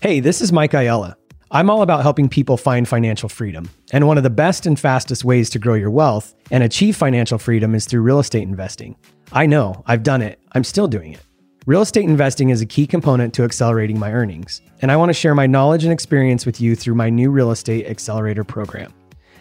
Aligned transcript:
Hey, 0.00 0.20
this 0.20 0.40
is 0.40 0.52
Mike 0.52 0.74
Ayala. 0.74 1.16
I'm 1.50 1.68
all 1.68 1.82
about 1.82 2.02
helping 2.02 2.28
people 2.28 2.56
find 2.56 2.86
financial 2.86 3.28
freedom. 3.28 3.68
And 3.92 4.06
one 4.06 4.16
of 4.16 4.22
the 4.22 4.30
best 4.30 4.64
and 4.64 4.78
fastest 4.78 5.24
ways 5.24 5.50
to 5.50 5.58
grow 5.58 5.74
your 5.74 5.90
wealth 5.90 6.36
and 6.52 6.62
achieve 6.62 6.94
financial 6.94 7.36
freedom 7.36 7.74
is 7.74 7.84
through 7.84 8.02
real 8.02 8.20
estate 8.20 8.44
investing. 8.44 8.94
I 9.32 9.46
know, 9.46 9.82
I've 9.86 10.04
done 10.04 10.22
it, 10.22 10.40
I'm 10.52 10.62
still 10.62 10.86
doing 10.86 11.14
it. 11.14 11.20
Real 11.66 11.82
estate 11.82 12.04
investing 12.04 12.50
is 12.50 12.60
a 12.60 12.66
key 12.66 12.86
component 12.86 13.34
to 13.34 13.42
accelerating 13.42 13.98
my 13.98 14.12
earnings, 14.12 14.60
and 14.82 14.92
I 14.92 14.96
want 14.96 15.08
to 15.08 15.14
share 15.14 15.34
my 15.34 15.48
knowledge 15.48 15.82
and 15.82 15.92
experience 15.92 16.46
with 16.46 16.60
you 16.60 16.76
through 16.76 16.94
my 16.94 17.10
new 17.10 17.32
Real 17.32 17.50
Estate 17.50 17.88
Accelerator 17.88 18.44
program. 18.44 18.94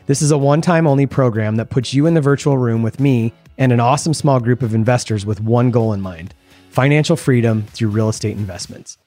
This 0.08 0.24
is 0.24 0.32
a 0.32 0.40
one 0.40 0.62
time 0.62 0.88
only 0.88 1.06
program 1.06 1.58
that 1.58 1.70
puts 1.70 1.94
you 1.94 2.08
in 2.08 2.16
the 2.16 2.22
virtual 2.22 2.58
room 2.58 2.82
with 2.82 3.00
me 3.00 3.32
and 3.60 3.72
an 3.72 3.80
awesome 3.80 4.16
small 4.16 4.40
group 4.40 4.64
of 4.64 4.74
investors 4.74 5.24
with 5.24 5.40
one 5.40 5.70
goal 5.70 5.94
in 5.94 6.02
mind 6.02 6.34
financial 6.72 7.16
freedom 7.16 7.64
through 7.64 7.90
real 7.90 8.10
estate 8.10 8.38
investments. 8.38 8.98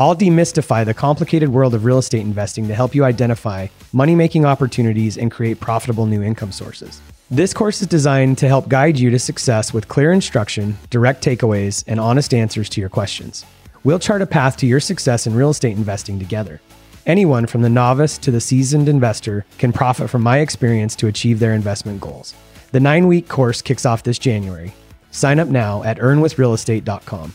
I'll 0.00 0.14
demystify 0.14 0.84
the 0.84 0.94
complicated 0.94 1.48
world 1.48 1.74
of 1.74 1.84
real 1.84 1.98
estate 1.98 2.20
investing 2.20 2.68
to 2.68 2.74
help 2.74 2.94
you 2.94 3.04
identify 3.04 3.66
money 3.92 4.14
making 4.14 4.44
opportunities 4.44 5.18
and 5.18 5.28
create 5.28 5.58
profitable 5.58 6.06
new 6.06 6.22
income 6.22 6.52
sources. 6.52 7.00
This 7.32 7.52
course 7.52 7.82
is 7.82 7.88
designed 7.88 8.38
to 8.38 8.46
help 8.46 8.68
guide 8.68 8.96
you 8.96 9.10
to 9.10 9.18
success 9.18 9.74
with 9.74 9.88
clear 9.88 10.12
instruction, 10.12 10.78
direct 10.90 11.24
takeaways, 11.24 11.82
and 11.88 11.98
honest 11.98 12.32
answers 12.32 12.68
to 12.70 12.80
your 12.80 12.88
questions. 12.88 13.44
We'll 13.82 13.98
chart 13.98 14.22
a 14.22 14.26
path 14.26 14.56
to 14.58 14.68
your 14.68 14.78
success 14.78 15.26
in 15.26 15.34
real 15.34 15.50
estate 15.50 15.76
investing 15.76 16.20
together. 16.20 16.60
Anyone 17.04 17.46
from 17.46 17.62
the 17.62 17.68
novice 17.68 18.18
to 18.18 18.30
the 18.30 18.40
seasoned 18.40 18.88
investor 18.88 19.46
can 19.58 19.72
profit 19.72 20.10
from 20.10 20.22
my 20.22 20.38
experience 20.38 20.94
to 20.94 21.08
achieve 21.08 21.40
their 21.40 21.54
investment 21.54 22.00
goals. 22.00 22.36
The 22.70 22.78
nine 22.78 23.08
week 23.08 23.26
course 23.26 23.62
kicks 23.62 23.84
off 23.84 24.04
this 24.04 24.20
January. 24.20 24.72
Sign 25.10 25.40
up 25.40 25.48
now 25.48 25.82
at 25.82 25.98
earnwithrealestate.com. 25.98 27.34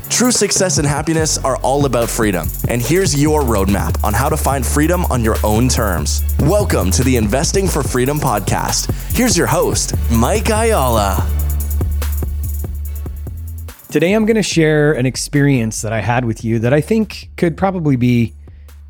True 0.11 0.29
success 0.29 0.77
and 0.77 0.85
happiness 0.85 1.37
are 1.37 1.55
all 1.57 1.85
about 1.85 2.09
freedom. 2.09 2.47
And 2.67 2.81
here's 2.81 3.19
your 3.19 3.41
roadmap 3.41 4.03
on 4.03 4.13
how 4.13 4.27
to 4.27 4.35
find 4.35 4.63
freedom 4.63 5.05
on 5.05 5.23
your 5.23 5.37
own 5.43 5.69
terms. 5.69 6.21
Welcome 6.41 6.91
to 6.91 7.03
the 7.03 7.15
Investing 7.15 7.65
for 7.67 7.81
Freedom 7.81 8.19
podcast. 8.19 8.91
Here's 9.15 9.37
your 9.37 9.47
host, 9.47 9.95
Mike 10.11 10.49
Ayala. 10.49 11.27
Today, 13.89 14.13
I'm 14.13 14.25
going 14.25 14.35
to 14.35 14.43
share 14.43 14.93
an 14.93 15.05
experience 15.05 15.81
that 15.81 15.93
I 15.93 16.01
had 16.01 16.25
with 16.25 16.43
you 16.43 16.59
that 16.59 16.73
I 16.73 16.81
think 16.81 17.29
could 17.37 17.55
probably 17.55 17.95
be 17.95 18.33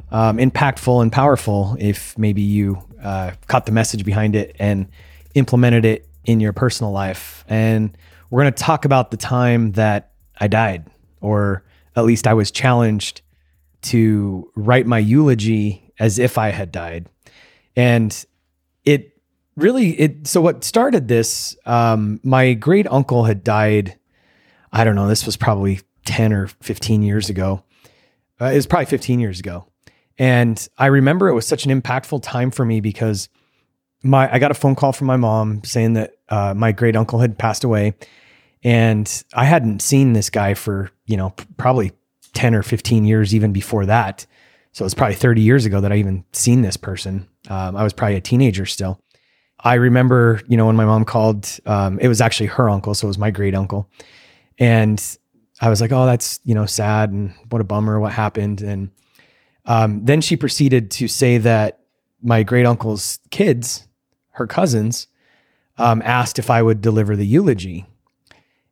um, 0.09 0.37
impactful 0.37 1.01
and 1.01 1.11
powerful 1.11 1.77
if 1.79 2.17
maybe 2.17 2.41
you 2.41 2.83
uh, 3.01 3.31
caught 3.47 3.67
the 3.67 3.71
message 3.71 4.03
behind 4.03 4.35
it 4.35 4.55
and 4.59 4.87
implemented 5.35 5.85
it 5.85 6.09
in 6.25 6.39
your 6.39 6.51
personal 6.51 6.91
life. 6.91 7.45
And 7.47 7.95
we're 8.31 8.41
going 8.41 8.53
to 8.53 8.63
talk 8.63 8.85
about 8.85 9.11
the 9.11 9.17
time 9.17 9.73
that 9.73 10.11
I 10.39 10.47
died, 10.47 10.87
or 11.21 11.63
at 11.95 12.05
least 12.05 12.27
I 12.27 12.33
was 12.33 12.51
challenged 12.51 13.21
to 13.83 14.51
write 14.55 14.85
my 14.85 14.99
eulogy 14.99 15.91
as 15.99 16.19
if 16.19 16.37
I 16.37 16.49
had 16.49 16.71
died. 16.71 17.07
And 17.75 18.25
it 18.83 19.17
really, 19.55 19.91
it, 19.99 20.27
so 20.27 20.41
what 20.41 20.63
started 20.63 21.07
this, 21.07 21.55
um, 21.65 22.19
my 22.23 22.53
great 22.53 22.87
uncle 22.91 23.23
had 23.23 23.43
died 23.43 23.97
I 24.73 24.83
don't 24.83 24.95
know, 24.95 25.07
this 25.07 25.25
was 25.25 25.37
probably 25.37 25.81
10 26.05 26.33
or 26.33 26.47
15 26.47 27.03
years 27.03 27.29
ago. 27.29 27.63
Uh, 28.39 28.45
it 28.45 28.55
was 28.55 28.67
probably 28.67 28.85
15 28.85 29.19
years 29.19 29.39
ago. 29.39 29.67
And 30.17 30.67
I 30.77 30.87
remember 30.87 31.27
it 31.27 31.33
was 31.33 31.47
such 31.47 31.65
an 31.65 31.81
impactful 31.81 32.23
time 32.23 32.51
for 32.51 32.65
me 32.65 32.79
because 32.79 33.29
my 34.03 34.33
I 34.33 34.39
got 34.39 34.51
a 34.51 34.55
phone 34.55 34.75
call 34.75 34.93
from 34.93 35.07
my 35.07 35.17
mom 35.17 35.63
saying 35.63 35.93
that 35.93 36.13
uh, 36.29 36.53
my 36.55 36.71
great 36.71 36.95
uncle 36.95 37.19
had 37.19 37.37
passed 37.37 37.63
away, 37.63 37.93
and 38.63 39.23
I 39.33 39.45
hadn't 39.45 39.81
seen 39.81 40.13
this 40.13 40.29
guy 40.29 40.53
for 40.53 40.91
you 41.05 41.17
know 41.17 41.33
probably 41.57 41.91
ten 42.33 42.55
or 42.55 42.63
fifteen 42.63 43.05
years 43.05 43.33
even 43.35 43.53
before 43.53 43.85
that. 43.85 44.25
So 44.73 44.83
it 44.83 44.85
was 44.85 44.93
probably 44.93 45.15
thirty 45.15 45.41
years 45.41 45.65
ago 45.65 45.81
that 45.81 45.91
I 45.91 45.97
even 45.97 46.23
seen 46.33 46.61
this 46.61 46.77
person. 46.77 47.27
Um, 47.49 47.75
I 47.75 47.83
was 47.83 47.93
probably 47.93 48.15
a 48.15 48.21
teenager 48.21 48.65
still. 48.65 49.01
I 49.59 49.75
remember 49.75 50.41
you 50.47 50.57
know 50.57 50.65
when 50.65 50.75
my 50.75 50.85
mom 50.85 51.05
called, 51.05 51.47
um, 51.65 51.99
it 51.99 52.07
was 52.07 52.21
actually 52.21 52.47
her 52.47 52.69
uncle, 52.69 52.93
so 52.95 53.07
it 53.07 53.09
was 53.09 53.17
my 53.17 53.31
great 53.31 53.55
uncle, 53.55 53.89
and 54.57 55.17
I 55.61 55.69
was 55.69 55.79
like, 55.79 55.91
oh, 55.91 56.07
that's, 56.07 56.39
you 56.43 56.55
know, 56.55 56.65
sad 56.65 57.11
and 57.11 57.33
what 57.49 57.61
a 57.61 57.63
bummer, 57.63 57.99
what 57.99 58.11
happened. 58.11 58.61
And 58.61 58.89
um, 59.65 60.03
then 60.03 60.19
she 60.19 60.35
proceeded 60.35 60.89
to 60.91 61.07
say 61.07 61.37
that 61.37 61.79
my 62.23 62.41
great 62.41 62.65
uncle's 62.65 63.19
kids, 63.29 63.87
her 64.31 64.47
cousins, 64.47 65.07
um, 65.77 66.01
asked 66.03 66.39
if 66.39 66.49
I 66.49 66.63
would 66.63 66.81
deliver 66.81 67.15
the 67.15 67.25
eulogy. 67.25 67.85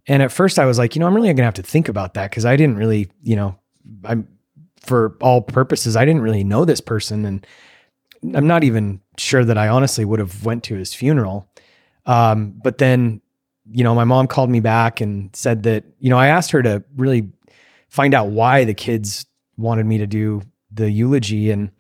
And 0.10 0.22
at 0.22 0.32
first 0.32 0.60
I 0.60 0.66
was 0.66 0.78
like, 0.78 0.96
you 0.96 1.00
know, 1.00 1.08
I'm 1.08 1.16
really 1.16 1.28
going 1.28 1.38
to 1.38 1.44
have 1.44 1.54
to 1.54 1.64
think 1.64 1.88
about 1.88 2.16
that 2.16 2.30
because 2.30 2.44
I 2.44 2.58
didn't 2.58 2.76
really, 2.76 3.10
you 3.24 3.38
know, 3.38 3.58
I'm 4.04 4.28
for 4.82 5.16
all 5.22 5.42
purposes, 5.42 5.96
I 5.96 6.04
didn't 6.04 6.22
really 6.22 6.44
know 6.44 6.66
this 6.66 6.82
person. 6.82 7.26
And 7.26 7.48
I'm 8.36 8.48
not 8.48 8.66
even 8.66 9.00
sure 9.18 9.46
that 9.46 9.58
I 9.58 9.70
honestly 9.70 10.04
would 10.04 10.20
have 10.20 10.44
went 10.44 10.64
to 10.66 10.76
his 10.76 10.94
funeral. 10.94 11.50
Um, 12.06 12.60
but 12.62 12.80
then 12.80 13.22
you 13.72 13.84
know, 13.84 13.94
my 13.94 14.04
mom 14.04 14.28
called 14.28 14.50
me 14.50 14.60
back 14.60 15.02
and 15.02 15.36
said 15.36 15.64
that, 15.64 15.84
you 16.00 16.10
know, 16.10 16.18
I 16.18 16.28
asked 16.28 16.52
her 16.52 16.64
to 16.64 16.84
really 16.96 17.30
find 17.88 18.14
out 18.14 18.28
why 18.30 18.64
the 18.64 18.74
kids 18.74 19.26
wanted 19.58 19.86
me 19.86 19.98
to 20.00 20.08
do 20.08 20.42
the 20.72 20.90
eulogy. 20.90 21.52
And, 21.52 21.72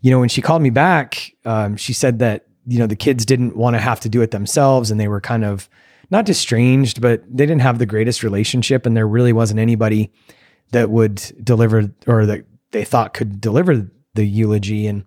you 0.00 0.10
know, 0.10 0.20
when 0.20 0.28
she 0.28 0.40
called 0.40 0.62
me 0.62 0.70
back, 0.70 1.32
um, 1.44 1.76
she 1.76 1.92
said 1.92 2.18
that, 2.20 2.46
you 2.66 2.78
know, 2.78 2.86
the 2.86 2.96
kids 2.96 3.26
didn't 3.26 3.56
want 3.56 3.74
to 3.74 3.80
have 3.80 4.00
to 4.00 4.08
do 4.08 4.22
it 4.22 4.30
themselves 4.30 4.90
and 4.90 4.98
they 4.98 5.08
were 5.08 5.20
kind 5.20 5.44
of 5.44 5.68
not 6.10 6.28
estranged, 6.28 7.00
but 7.00 7.22
they 7.28 7.46
didn't 7.46 7.62
have 7.62 7.78
the 7.78 7.86
greatest 7.86 8.22
relationship. 8.22 8.86
And 8.86 8.96
there 8.96 9.08
really 9.08 9.32
wasn't 9.32 9.60
anybody 9.60 10.12
that 10.72 10.90
would 10.90 11.16
deliver 11.42 11.90
or 12.06 12.26
that 12.26 12.44
they 12.70 12.84
thought 12.84 13.14
could 13.14 13.40
deliver 13.40 13.90
the 14.14 14.24
eulogy. 14.24 14.86
And 14.86 15.04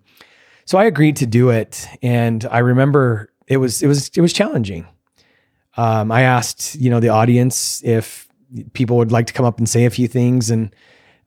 so 0.64 0.78
I 0.78 0.84
agreed 0.84 1.16
to 1.16 1.26
do 1.26 1.50
it. 1.50 1.86
And 2.02 2.44
I 2.50 2.58
remember 2.58 3.32
it 3.46 3.58
was, 3.58 3.82
it 3.82 3.86
was, 3.86 4.10
it 4.14 4.20
was 4.20 4.32
challenging 4.32 4.86
um, 5.76 6.10
I 6.10 6.22
asked, 6.22 6.74
you 6.74 6.90
know, 6.90 7.00
the 7.00 7.08
audience 7.08 7.82
if 7.84 8.28
people 8.72 8.96
would 8.96 9.12
like 9.12 9.26
to 9.26 9.32
come 9.32 9.46
up 9.46 9.58
and 9.58 9.68
say 9.68 9.84
a 9.84 9.90
few 9.90 10.08
things, 10.08 10.50
and 10.50 10.74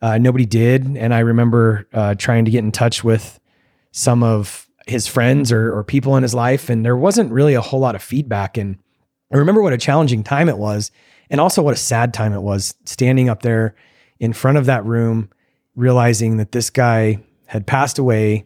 uh, 0.02 0.18
nobody 0.18 0.46
did. 0.46 0.86
And 0.98 1.14
I 1.14 1.20
remember 1.20 1.88
uh, 1.94 2.16
trying 2.16 2.46
to 2.46 2.52
get 2.52 2.64
in 2.64 2.72
touch 2.72 3.04
with 3.04 3.40
some 3.92 4.24
of 4.24 4.68
his 4.86 5.08
friends 5.08 5.52
or, 5.52 5.74
or 5.74 5.84
people 5.84 6.18
in 6.18 6.24
his 6.24 6.34
life, 6.34 6.70
and 6.70 6.86
there 6.86 6.98
wasn't 6.98 7.32
really 7.32 7.54
a 7.54 7.62
whole 7.62 7.80
lot 7.80 7.96
of 7.96 8.04
feedback. 8.04 8.58
And 8.58 8.78
I 9.34 9.38
remember 9.38 9.64
what 9.64 9.74
a 9.74 9.78
challenging 9.78 10.24
time 10.24 10.48
it 10.48 10.60
was, 10.60 10.92
and 11.30 11.42
also 11.42 11.64
what 11.64 11.74
a 11.74 11.78
sad 11.78 12.14
time 12.14 12.34
it 12.34 12.42
was 12.42 12.76
standing 12.86 13.30
up 13.30 13.42
there 13.42 13.74
in 14.20 14.32
front 14.32 14.60
of 14.60 14.68
that 14.68 14.86
room, 14.86 15.30
realizing 15.76 16.38
that 16.38 16.52
this 16.52 16.70
guy 16.70 17.18
had 17.48 17.66
passed 17.66 17.98
away 17.98 18.46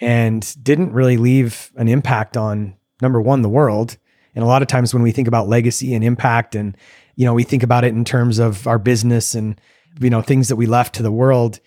and 0.00 0.56
didn't 0.62 0.92
really 0.92 1.16
leave 1.16 1.70
an 1.76 1.86
impact 1.86 2.36
on 2.36 2.76
number 3.00 3.20
one, 3.20 3.42
the 3.42 3.48
world, 3.48 3.96
and 4.34 4.42
a 4.42 4.48
lot 4.48 4.60
of 4.60 4.66
times 4.66 4.92
when 4.92 5.04
we 5.04 5.12
think 5.12 5.28
about 5.28 5.48
legacy 5.48 5.94
and 5.94 6.02
impact 6.02 6.56
and, 6.56 6.76
you 7.14 7.24
know, 7.24 7.34
we 7.34 7.44
think 7.44 7.62
about 7.62 7.84
it 7.84 7.94
in 7.94 8.04
terms 8.04 8.40
of 8.40 8.66
our 8.66 8.78
business 8.78 9.36
and, 9.36 9.60
you 10.00 10.10
know, 10.10 10.20
things 10.20 10.48
that 10.48 10.56
we 10.56 10.66
left 10.66 10.96
to 10.96 11.02
the 11.02 11.12
world, 11.12 11.60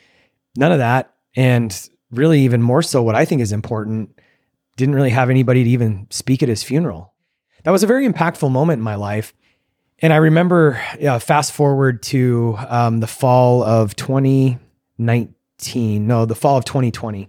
none 0.58 0.74
of 0.74 0.80
that. 0.80 1.14
And 1.38 1.90
really, 2.12 2.42
even 2.42 2.62
more 2.62 2.82
so, 2.82 3.02
what 3.02 3.16
I 3.16 3.24
think 3.24 3.42
is 3.42 3.54
important, 3.54 4.20
didn't 4.76 4.96
really 4.96 5.12
have 5.12 5.30
anybody 5.30 5.64
to 5.64 5.70
even 5.70 6.08
speak 6.10 6.44
at 6.44 6.50
his 6.50 6.64
funeral. 6.64 7.14
That 7.66 7.72
was 7.72 7.84
a 7.84 7.88
very 7.88 8.08
impactful 8.08 8.52
moment 8.52 8.78
in 8.78 8.84
my 8.84 8.94
life. 8.94 9.34
And 10.00 10.14
I 10.14 10.18
remember, 10.18 10.80
uh, 11.04 11.18
fast 11.18 11.52
forward 11.52 12.04
to 12.04 12.56
um, 12.70 13.00
the 13.00 13.08
fall 13.08 13.64
of 13.64 13.96
2019, 13.96 16.08
no, 16.08 16.26
the 16.26 16.36
fall 16.36 16.58
of 16.58 16.66
2020. 16.66 17.28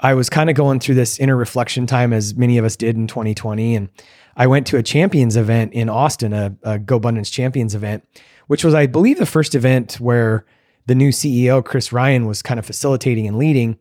I 0.00 0.14
was 0.14 0.28
kind 0.28 0.50
of 0.50 0.56
going 0.56 0.80
through 0.80 0.96
this 0.96 1.20
inner 1.20 1.36
reflection 1.36 1.86
time 1.86 2.12
as 2.12 2.34
many 2.34 2.58
of 2.58 2.64
us 2.64 2.74
did 2.74 2.96
in 2.96 3.06
2020. 3.06 3.76
And 3.76 3.88
I 4.36 4.48
went 4.48 4.66
to 4.68 4.76
a 4.76 4.82
champions 4.82 5.36
event 5.36 5.72
in 5.72 5.88
Austin, 5.88 6.32
a, 6.32 6.56
a 6.64 6.80
champions 7.22 7.76
event, 7.76 8.02
which 8.48 8.64
was, 8.64 8.74
I 8.74 8.86
believe, 8.86 9.18
the 9.18 9.26
first 9.26 9.54
event 9.54 10.00
where 10.00 10.44
the 10.86 10.96
new 10.96 11.10
CEO, 11.10 11.64
Chris 11.64 11.92
Ryan, 11.92 12.26
was 12.26 12.42
kind 12.42 12.58
of 12.58 12.66
facilitating 12.66 13.28
and 13.28 13.38
leading. 13.38 13.78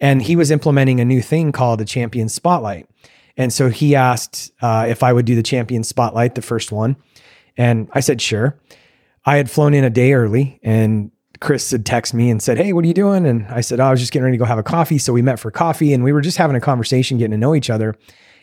And 0.00 0.22
he 0.22 0.36
was 0.36 0.52
implementing 0.52 1.00
a 1.00 1.04
new 1.04 1.20
thing 1.20 1.50
called 1.50 1.80
the 1.80 1.84
champion 1.84 2.28
spotlight. 2.28 2.88
And 3.38 3.52
so 3.52 3.70
he 3.70 3.94
asked 3.94 4.52
uh, 4.60 4.86
if 4.88 5.02
I 5.02 5.12
would 5.12 5.24
do 5.24 5.34
the 5.34 5.42
champion 5.42 5.84
spotlight, 5.84 6.34
the 6.34 6.42
first 6.42 6.70
one. 6.70 6.96
And 7.56 7.88
I 7.92 8.00
said, 8.00 8.20
sure. 8.20 8.58
I 9.24 9.36
had 9.36 9.50
flown 9.50 9.72
in 9.72 9.84
a 9.84 9.90
day 9.90 10.12
early 10.12 10.60
and 10.62 11.10
Chris 11.40 11.70
had 11.70 11.84
texted 11.84 12.14
me 12.14 12.30
and 12.30 12.42
said, 12.42 12.58
Hey, 12.58 12.72
what 12.72 12.84
are 12.84 12.88
you 12.88 12.94
doing? 12.94 13.26
And 13.26 13.46
I 13.46 13.60
said, 13.60 13.78
oh, 13.78 13.84
I 13.84 13.90
was 13.90 14.00
just 14.00 14.12
getting 14.12 14.24
ready 14.24 14.36
to 14.36 14.38
go 14.38 14.44
have 14.44 14.58
a 14.58 14.62
coffee. 14.62 14.98
So 14.98 15.12
we 15.12 15.22
met 15.22 15.38
for 15.38 15.50
coffee 15.50 15.92
and 15.92 16.02
we 16.02 16.12
were 16.12 16.20
just 16.20 16.38
having 16.38 16.56
a 16.56 16.60
conversation, 16.60 17.18
getting 17.18 17.32
to 17.32 17.38
know 17.38 17.54
each 17.54 17.70
other. 17.70 17.94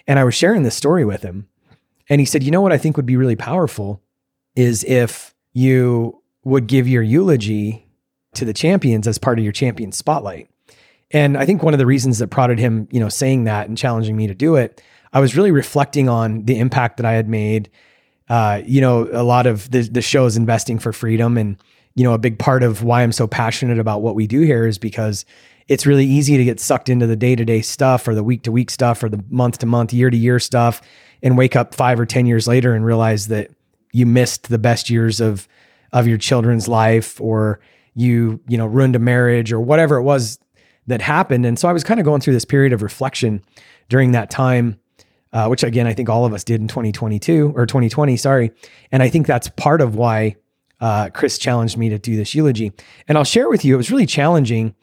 And 0.07 0.17
I 0.17 0.23
was 0.23 0.35
sharing 0.35 0.63
this 0.63 0.75
story 0.75 1.03
with 1.03 1.21
him. 1.21 1.47
And 2.07 2.21
he 2.21 2.25
said, 2.25 2.43
You 2.43 2.51
know 2.51 2.61
what 2.61 2.71
I 2.71 2.77
think 2.77 2.95
would 2.95 3.05
be 3.05 3.17
really 3.17 3.35
powerful 3.35 4.01
is 4.55 4.83
if 4.85 5.35
you 5.53 6.21
would 6.43 6.67
give 6.67 6.87
your 6.87 7.03
eulogy 7.03 7.87
to 8.35 8.45
the 8.45 8.53
champions 8.53 9.07
as 9.07 9.17
part 9.17 9.39
of 9.39 9.43
your 9.43 9.51
champion 9.51 9.91
spotlight. 9.91 10.49
And 11.15 11.37
I 11.37 11.45
think 11.45 11.63
one 11.63 11.73
of 11.73 11.77
the 11.77 11.85
reasons 11.85 12.19
that 12.19 12.27
prodded 12.27 12.59
him, 12.59 12.89
you 12.91 12.99
know, 12.99 13.07
saying 13.07 13.45
that 13.45 13.69
and 13.69 13.77
challenging 13.77 14.17
me 14.17 14.27
to 14.27 14.35
do 14.35 14.57
it, 14.57 14.81
I 15.13 15.21
was 15.21 15.33
really 15.33 15.49
reflecting 15.49 16.09
on 16.09 16.43
the 16.43 16.59
impact 16.59 16.97
that 16.97 17.05
I 17.05 17.13
had 17.13 17.29
made. 17.29 17.69
Uh, 18.27 18.61
you 18.65 18.81
know, 18.81 19.07
a 19.13 19.23
lot 19.23 19.47
of 19.47 19.71
the, 19.71 19.83
the 19.83 20.01
show 20.01 20.25
is 20.25 20.35
investing 20.35 20.77
for 20.77 20.91
freedom. 20.91 21.37
And, 21.37 21.55
you 21.95 22.03
know, 22.03 22.13
a 22.13 22.17
big 22.17 22.37
part 22.37 22.63
of 22.63 22.83
why 22.83 23.01
I'm 23.01 23.13
so 23.13 23.27
passionate 23.27 23.79
about 23.79 24.01
what 24.01 24.13
we 24.13 24.27
do 24.27 24.41
here 24.41 24.67
is 24.67 24.77
because 24.77 25.23
it's 25.69 25.85
really 25.85 26.05
easy 26.05 26.35
to 26.35 26.43
get 26.43 26.59
sucked 26.59 26.89
into 26.89 27.07
the 27.07 27.15
day 27.15 27.33
to 27.33 27.45
day 27.45 27.61
stuff 27.61 28.09
or 28.09 28.13
the 28.13 28.21
week 28.21 28.43
to 28.43 28.51
week 28.51 28.69
stuff 28.69 29.01
or 29.01 29.07
the 29.07 29.23
month 29.29 29.59
to 29.59 29.65
month, 29.65 29.93
year 29.93 30.09
to 30.09 30.17
year 30.17 30.37
stuff 30.37 30.81
and 31.23 31.37
wake 31.37 31.55
up 31.55 31.73
five 31.73 31.97
or 31.97 32.05
10 32.05 32.25
years 32.25 32.45
later 32.45 32.75
and 32.75 32.85
realize 32.85 33.29
that 33.29 33.51
you 33.93 34.05
missed 34.05 34.49
the 34.49 34.59
best 34.59 34.89
years 34.89 35.21
of, 35.21 35.47
of 35.93 36.09
your 36.09 36.17
children's 36.17 36.67
life 36.67 37.21
or 37.21 37.61
you, 37.93 38.41
you 38.49 38.57
know, 38.57 38.65
ruined 38.65 38.97
a 38.97 38.99
marriage 38.99 39.53
or 39.53 39.61
whatever 39.61 39.95
it 39.95 40.03
was 40.03 40.39
that 40.87 41.01
happened. 41.01 41.45
And 41.45 41.57
so 41.57 41.67
I 41.67 41.73
was 41.73 41.83
kind 41.83 41.99
of 41.99 42.05
going 42.05 42.21
through 42.21 42.33
this 42.33 42.45
period 42.45 42.73
of 42.73 42.81
reflection 42.81 43.41
during 43.89 44.11
that 44.11 44.29
time. 44.29 44.79
Uh, 45.33 45.47
which 45.47 45.63
again, 45.63 45.85
I 45.85 45.91
think 45.91 46.07
all 46.07 46.23
of 46.23 46.31
us 46.31 46.45
did 46.45 46.61
in 46.61 46.69
2022 46.69 47.51
or 47.57 47.65
2020, 47.65 48.15
sorry. 48.15 48.51
And 48.93 49.03
I 49.03 49.09
think 49.09 49.27
that's 49.27 49.49
part 49.49 49.81
of 49.81 49.93
why 49.93 50.37
uh, 50.79 51.09
Chris 51.09 51.37
challenged 51.37 51.77
me 51.77 51.89
to 51.89 51.99
do 51.99 52.15
this 52.15 52.33
eulogy. 52.33 52.71
And 53.09 53.17
I'll 53.17 53.25
share 53.25 53.49
with 53.49 53.65
you, 53.65 53.73
it 53.73 53.77
was 53.77 53.91
really 53.91 54.05
challenging 54.05 54.75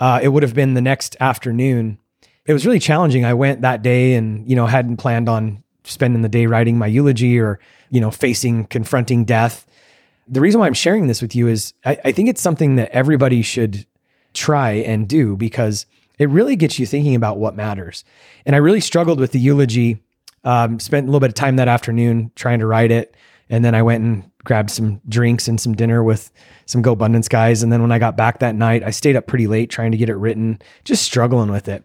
uh, 0.00 0.20
it 0.22 0.28
would 0.28 0.42
have 0.42 0.54
been 0.54 0.74
the 0.74 0.80
next 0.80 1.16
afternoon. 1.20 1.98
It 2.46 2.52
was 2.52 2.64
really 2.64 2.78
challenging. 2.78 3.24
I 3.24 3.34
went 3.34 3.62
that 3.62 3.82
day 3.82 4.14
and, 4.14 4.48
you 4.48 4.56
know, 4.56 4.66
hadn't 4.66 4.98
planned 4.98 5.28
on 5.28 5.62
spending 5.84 6.22
the 6.22 6.28
day 6.28 6.46
writing 6.46 6.78
my 6.78 6.86
eulogy 6.86 7.38
or, 7.38 7.58
you 7.90 8.00
know, 8.00 8.10
facing, 8.10 8.66
confronting 8.66 9.24
death. 9.24 9.66
The 10.28 10.40
reason 10.40 10.60
why 10.60 10.66
I'm 10.66 10.74
sharing 10.74 11.06
this 11.06 11.20
with 11.20 11.34
you 11.34 11.48
is 11.48 11.74
I, 11.84 11.98
I 12.04 12.12
think 12.12 12.28
it's 12.28 12.40
something 12.40 12.76
that 12.76 12.90
everybody 12.90 13.42
should 13.42 13.86
try 14.34 14.72
and 14.72 15.08
do 15.08 15.36
because 15.36 15.86
it 16.18 16.28
really 16.28 16.56
gets 16.56 16.78
you 16.78 16.86
thinking 16.86 17.14
about 17.14 17.38
what 17.38 17.54
matters. 17.54 18.04
And 18.44 18.54
I 18.54 18.58
really 18.58 18.80
struggled 18.80 19.20
with 19.20 19.32
the 19.32 19.40
eulogy. 19.40 20.02
Um, 20.44 20.78
spent 20.80 21.04
a 21.04 21.06
little 21.08 21.20
bit 21.20 21.30
of 21.30 21.34
time 21.34 21.56
that 21.56 21.68
afternoon 21.68 22.30
trying 22.34 22.60
to 22.60 22.66
write 22.66 22.90
it. 22.90 23.14
And 23.50 23.64
then 23.64 23.74
I 23.74 23.82
went 23.82 24.04
and 24.04 24.30
grabbed 24.44 24.70
some 24.70 25.00
drinks 25.08 25.48
and 25.48 25.60
some 25.60 25.74
dinner 25.74 26.02
with 26.02 26.30
some 26.66 26.82
GoBundance 26.82 27.28
guys. 27.28 27.62
And 27.62 27.72
then 27.72 27.82
when 27.82 27.92
I 27.92 27.98
got 27.98 28.16
back 28.16 28.38
that 28.38 28.54
night, 28.54 28.82
I 28.82 28.90
stayed 28.90 29.16
up 29.16 29.26
pretty 29.26 29.46
late 29.46 29.70
trying 29.70 29.92
to 29.92 29.98
get 29.98 30.08
it 30.08 30.16
written, 30.16 30.60
just 30.84 31.02
struggling 31.02 31.50
with 31.50 31.68
it. 31.68 31.84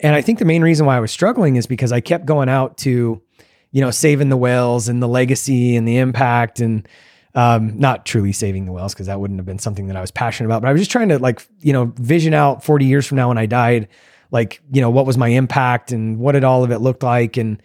And 0.00 0.14
I 0.14 0.20
think 0.20 0.38
the 0.38 0.44
main 0.44 0.62
reason 0.62 0.86
why 0.86 0.96
I 0.96 1.00
was 1.00 1.12
struggling 1.12 1.56
is 1.56 1.66
because 1.66 1.92
I 1.92 2.00
kept 2.00 2.26
going 2.26 2.48
out 2.48 2.76
to, 2.78 3.22
you 3.70 3.80
know, 3.80 3.90
saving 3.90 4.30
the 4.30 4.36
whales 4.36 4.88
and 4.88 5.02
the 5.02 5.08
legacy 5.08 5.76
and 5.76 5.86
the 5.86 5.98
impact 5.98 6.60
and 6.60 6.88
um, 7.34 7.78
not 7.78 8.04
truly 8.04 8.32
saving 8.32 8.66
the 8.66 8.72
whales 8.72 8.92
because 8.92 9.06
that 9.06 9.18
wouldn't 9.18 9.38
have 9.38 9.46
been 9.46 9.58
something 9.58 9.86
that 9.86 9.96
I 9.96 10.00
was 10.00 10.10
passionate 10.10 10.48
about. 10.48 10.62
But 10.62 10.68
I 10.68 10.72
was 10.72 10.80
just 10.80 10.90
trying 10.90 11.08
to 11.08 11.18
like, 11.18 11.46
you 11.60 11.72
know, 11.72 11.92
vision 11.96 12.34
out 12.34 12.62
40 12.62 12.84
years 12.84 13.06
from 13.06 13.16
now 13.16 13.28
when 13.28 13.38
I 13.38 13.46
died, 13.46 13.88
like, 14.30 14.62
you 14.70 14.80
know, 14.80 14.90
what 14.90 15.06
was 15.06 15.16
my 15.16 15.28
impact 15.28 15.92
and 15.92 16.18
what 16.18 16.32
did 16.32 16.44
all 16.44 16.64
of 16.64 16.70
it 16.70 16.78
look 16.78 17.02
like? 17.02 17.36
And, 17.36 17.62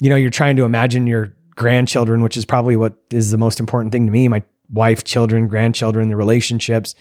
you 0.00 0.10
know, 0.10 0.16
you're 0.16 0.30
trying 0.30 0.56
to 0.56 0.64
imagine 0.64 1.06
your 1.06 1.34
grandchildren, 1.54 2.22
which 2.22 2.36
is 2.36 2.44
probably 2.44 2.76
what 2.76 2.94
is 3.10 3.30
the 3.30 3.38
most 3.38 3.58
important 3.58 3.92
thing 3.92 4.06
to 4.06 4.12
me 4.12 4.28
my 4.28 4.42
wife, 4.70 5.04
children, 5.04 5.48
grandchildren, 5.48 6.08
the 6.08 6.16
relationships. 6.16 6.94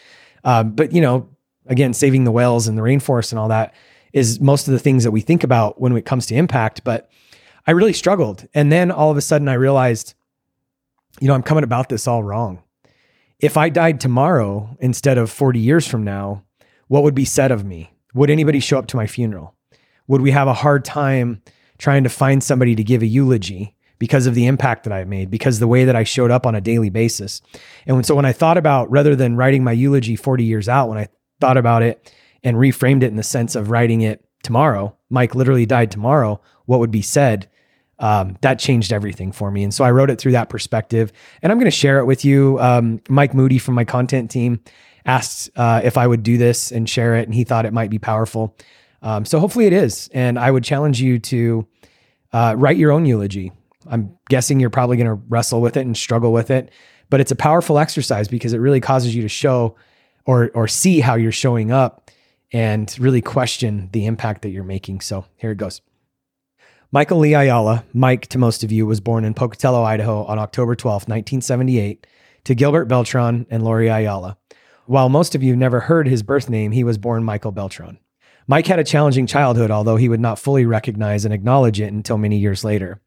Uh, 0.43 0.63
but, 0.63 0.93
you 0.93 1.01
know, 1.01 1.29
again, 1.67 1.93
saving 1.93 2.23
the 2.23 2.31
whales 2.31 2.67
and 2.67 2.77
the 2.77 2.81
rainforest 2.81 3.31
and 3.31 3.39
all 3.39 3.49
that 3.49 3.73
is 4.13 4.39
most 4.39 4.67
of 4.67 4.71
the 4.71 4.79
things 4.79 5.03
that 5.03 5.11
we 5.11 5.19
think 5.19 5.43
about 5.43 5.81
when 5.81 5.95
it 5.97 6.05
comes 6.05 6.25
to 6.27 6.35
impact. 6.35 6.83
But 6.83 7.09
I 7.67 7.71
really 7.71 7.93
struggled. 7.93 8.47
And 8.53 8.71
then 8.71 8.91
all 8.91 9.11
of 9.11 9.17
a 9.17 9.21
sudden 9.21 9.49
I 9.49 9.53
realized, 9.53 10.14
you 11.19 11.27
know, 11.27 11.33
I'm 11.33 11.43
coming 11.43 11.63
about 11.63 11.89
this 11.89 12.07
all 12.07 12.23
wrong. 12.23 12.61
If 13.39 13.57
I 13.57 13.69
died 13.69 13.99
tomorrow 13.99 14.75
instead 14.79 15.17
of 15.17 15.31
40 15.31 15.59
years 15.59 15.87
from 15.87 16.03
now, 16.03 16.43
what 16.87 17.03
would 17.03 17.15
be 17.15 17.25
said 17.25 17.51
of 17.51 17.65
me? 17.65 17.91
Would 18.13 18.29
anybody 18.29 18.59
show 18.59 18.79
up 18.79 18.87
to 18.87 18.97
my 18.97 19.07
funeral? 19.07 19.55
Would 20.07 20.21
we 20.21 20.31
have 20.31 20.47
a 20.47 20.53
hard 20.53 20.85
time 20.85 21.41
trying 21.77 22.03
to 22.03 22.09
find 22.09 22.43
somebody 22.43 22.75
to 22.75 22.83
give 22.83 23.01
a 23.01 23.07
eulogy? 23.07 23.75
because 23.99 24.27
of 24.27 24.35
the 24.35 24.45
impact 24.45 24.83
that 24.83 24.93
I've 24.93 25.07
made, 25.07 25.31
because 25.31 25.59
the 25.59 25.67
way 25.67 25.85
that 25.85 25.95
I 25.95 26.03
showed 26.03 26.31
up 26.31 26.45
on 26.45 26.55
a 26.55 26.61
daily 26.61 26.89
basis. 26.89 27.41
And 27.85 28.05
so 28.05 28.15
when 28.15 28.25
I 28.25 28.33
thought 28.33 28.57
about 28.57 28.91
rather 28.91 29.15
than 29.15 29.37
writing 29.37 29.63
my 29.63 29.71
eulogy 29.71 30.15
40 30.15 30.43
years 30.43 30.67
out, 30.67 30.89
when 30.89 30.97
I 30.97 31.07
thought 31.39 31.57
about 31.57 31.83
it 31.83 32.11
and 32.43 32.57
reframed 32.57 33.03
it 33.03 33.07
in 33.07 33.15
the 33.15 33.23
sense 33.23 33.55
of 33.55 33.69
writing 33.69 34.01
it 34.01 34.23
tomorrow, 34.43 34.95
Mike 35.09 35.35
literally 35.35 35.65
died 35.65 35.91
tomorrow, 35.91 36.41
what 36.65 36.79
would 36.79 36.91
be 36.91 37.01
said? 37.01 37.49
Um, 37.99 38.37
that 38.41 38.59
changed 38.59 38.91
everything 38.91 39.31
for 39.31 39.49
me. 39.51 39.63
And 39.63 39.73
so 39.73 39.85
I 39.85 39.91
wrote 39.91 40.09
it 40.09 40.19
through 40.19 40.33
that 40.33 40.49
perspective. 40.49 41.13
And 41.41 41.51
I'm 41.51 41.57
going 41.57 41.71
to 41.71 41.71
share 41.71 41.99
it 41.99 42.05
with 42.05 42.25
you. 42.25 42.59
Um, 42.59 43.01
Mike 43.07 43.33
Moody 43.33 43.57
from 43.57 43.75
my 43.75 43.85
content 43.85 44.29
team 44.29 44.59
asked 45.05 45.49
uh, 45.55 45.81
if 45.83 45.97
I 45.97 46.05
would 46.07 46.23
do 46.23 46.37
this 46.37 46.71
and 46.71 46.89
share 46.89 47.15
it, 47.15 47.25
and 47.27 47.33
he 47.33 47.43
thought 47.43 47.65
it 47.65 47.73
might 47.73 47.89
be 47.89 47.99
powerful. 47.99 48.57
Um, 49.01 49.23
so 49.23 49.39
hopefully 49.39 49.65
it 49.65 49.73
is. 49.73 50.09
And 50.13 50.37
I 50.39 50.49
would 50.51 50.63
challenge 50.63 50.99
you 50.99 51.19
to 51.19 51.67
uh, 52.33 52.55
write 52.57 52.77
your 52.77 52.91
own 52.91 53.05
eulogy. 53.05 53.51
I'm 53.87 54.17
guessing 54.29 54.59
you're 54.59 54.69
probably 54.71 54.97
going 54.97 55.07
to 55.07 55.21
wrestle 55.29 55.61
with 55.61 55.77
it 55.77 55.85
and 55.85 55.95
struggle 55.95 56.33
with 56.33 56.49
it, 56.49 56.71
but 57.09 57.21
it's 57.21 57.31
a 57.31 57.35
powerful 57.35 57.77
exercise 57.77 58.27
because 58.27 58.53
it 58.53 58.57
really 58.57 58.81
causes 58.81 59.15
you 59.15 59.21
to 59.21 59.29
show 59.29 59.75
or 60.25 60.49
or 60.55 60.67
see 60.67 60.99
how 60.99 61.15
you're 61.15 61.31
showing 61.31 61.71
up 61.71 62.09
and 62.51 62.97
really 62.99 63.21
question 63.21 63.89
the 63.91 64.07
impact 64.07 64.41
that 64.41 64.49
you're 64.49 64.63
making. 64.63 65.01
So 65.01 65.25
here 65.37 65.51
it 65.51 65.57
goes. 65.57 65.81
Michael 66.95 67.17
Lee 67.17 67.33
Ayala, 67.33 67.83
Mike 67.91 68.25
to 68.27 68.37
most 68.37 68.63
of 68.63 68.71
you, 68.71 68.85
was 68.85 69.01
born 69.01 69.25
in 69.25 69.33
Pocatello, 69.33 69.83
Idaho 69.83 70.23
on 70.23 70.39
October 70.39 70.75
12, 70.77 71.09
1978, 71.09 72.07
to 72.45 72.55
Gilbert 72.55 72.85
Beltran 72.85 73.45
and 73.49 73.65
Lori 73.65 73.89
Ayala. 73.89 74.37
While 74.85 75.09
most 75.09 75.35
of 75.35 75.43
you 75.43 75.57
never 75.57 75.81
heard 75.81 76.07
his 76.07 76.23
birth 76.23 76.49
name, 76.49 76.71
he 76.71 76.85
was 76.85 76.97
born 76.97 77.25
Michael 77.25 77.51
Beltran. 77.51 77.99
Mike 78.47 78.67
had 78.67 78.79
a 78.79 78.83
challenging 78.85 79.27
childhood, 79.27 79.71
although 79.71 79.97
he 79.97 80.07
would 80.07 80.21
not 80.21 80.39
fully 80.39 80.65
recognize 80.65 81.25
and 81.25 81.33
acknowledge 81.33 81.81
it 81.81 81.91
until 81.91 82.17
many 82.17 82.37
years 82.37 82.63
later 82.63 83.01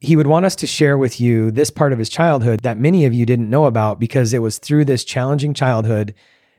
he 0.00 0.16
would 0.16 0.26
want 0.26 0.44
us 0.44 0.56
to 0.56 0.66
share 0.66 0.98
with 0.98 1.18
you 1.18 1.50
this 1.50 1.70
part 1.70 1.94
of 1.94 1.98
his 1.98 2.10
childhood 2.10 2.60
that 2.60 2.76
many 2.76 3.06
of 3.06 3.14
you 3.14 3.24
didn't 3.24 3.48
know 3.48 3.64
about 3.64 3.98
because 3.98 4.34
it 4.34 4.40
was 4.40 4.58
through 4.58 4.84
this 4.84 5.02
challenging 5.02 5.54
childhood 5.54 6.14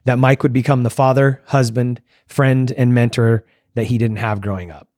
that 0.05 0.17
Mike 0.17 0.41
would 0.41 0.53
become 0.53 0.81
the 0.81 0.89
father, 0.89 1.43
husband, 1.47 2.01
friend, 2.27 2.71
and 2.71 2.91
mentor 2.91 3.45
that 3.75 3.85
he 3.85 3.99
didn't 3.99 4.17
have 4.17 4.41
growing 4.41 4.71
up. 4.71 4.90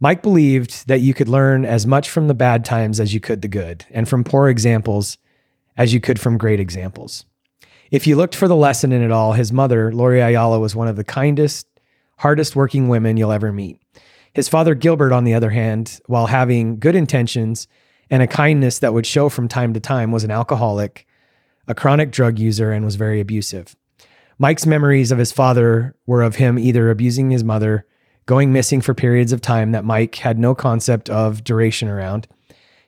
Mike 0.00 0.22
believed 0.22 0.86
that 0.86 1.00
you 1.00 1.12
could 1.12 1.28
learn 1.28 1.64
as 1.64 1.86
much 1.86 2.08
from 2.08 2.28
the 2.28 2.34
bad 2.34 2.64
times 2.64 3.00
as 3.00 3.12
you 3.12 3.20
could 3.20 3.42
the 3.42 3.48
good, 3.48 3.84
and 3.90 4.08
from 4.08 4.22
poor 4.22 4.48
examples 4.48 5.18
as 5.76 5.92
you 5.92 6.00
could 6.00 6.20
from 6.20 6.38
great 6.38 6.60
examples. 6.60 7.24
If 7.90 8.06
you 8.06 8.16
looked 8.16 8.34
for 8.34 8.48
the 8.48 8.56
lesson 8.56 8.92
in 8.92 9.02
it 9.02 9.10
all, 9.10 9.32
his 9.32 9.52
mother, 9.52 9.92
Lori 9.92 10.20
Ayala, 10.20 10.60
was 10.60 10.76
one 10.76 10.88
of 10.88 10.96
the 10.96 11.04
kindest, 11.04 11.66
hardest 12.18 12.54
working 12.54 12.88
women 12.88 13.16
you'll 13.16 13.32
ever 13.32 13.52
meet. 13.52 13.80
His 14.34 14.48
father, 14.48 14.74
Gilbert, 14.74 15.12
on 15.12 15.24
the 15.24 15.34
other 15.34 15.50
hand, 15.50 16.00
while 16.06 16.26
having 16.26 16.78
good 16.78 16.94
intentions 16.94 17.66
and 18.10 18.22
a 18.22 18.26
kindness 18.26 18.78
that 18.78 18.94
would 18.94 19.06
show 19.06 19.28
from 19.28 19.48
time 19.48 19.72
to 19.74 19.80
time, 19.80 20.12
was 20.12 20.22
an 20.22 20.30
alcoholic, 20.30 21.06
a 21.66 21.74
chronic 21.74 22.12
drug 22.12 22.38
user, 22.38 22.70
and 22.70 22.84
was 22.84 22.96
very 22.96 23.20
abusive. 23.20 23.74
Mike's 24.38 24.66
memories 24.66 25.10
of 25.10 25.18
his 25.18 25.32
father 25.32 25.96
were 26.06 26.22
of 26.22 26.36
him 26.36 26.58
either 26.58 26.90
abusing 26.90 27.30
his 27.30 27.42
mother, 27.42 27.84
going 28.28 28.52
missing 28.52 28.82
for 28.82 28.92
periods 28.92 29.32
of 29.32 29.40
time 29.40 29.72
that 29.72 29.86
Mike 29.86 30.16
had 30.16 30.38
no 30.38 30.54
concept 30.54 31.08
of 31.08 31.42
duration 31.42 31.88
around, 31.88 32.28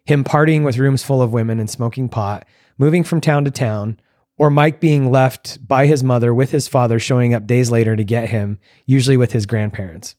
him 0.05 0.23
partying 0.23 0.67
with 0.67 0.77
rooms 0.77 1.03
full 1.03 1.23
of 1.23 1.33
women 1.33 1.59
and 1.59 1.71
smoking 1.71 2.11
pot, 2.11 2.45
moving 2.77 3.03
from 3.03 3.23
town 3.23 3.43
to 3.47 3.51
town, 3.51 3.99
or 4.37 4.51
Mike 4.51 4.81
being 4.81 5.11
left 5.11 5.67
by 5.67 5.87
his 5.87 6.05
mother 6.05 6.35
with 6.35 6.51
his 6.51 6.69
father 6.69 6.99
showing 6.99 7.33
up 7.33 7.47
days 7.47 7.71
later 7.71 7.97
to 7.97 8.05
get 8.05 8.29
him, 8.29 8.59
usually 8.85 9.17
with 9.17 9.33
his 9.33 9.47
grandparents. 9.47 10.15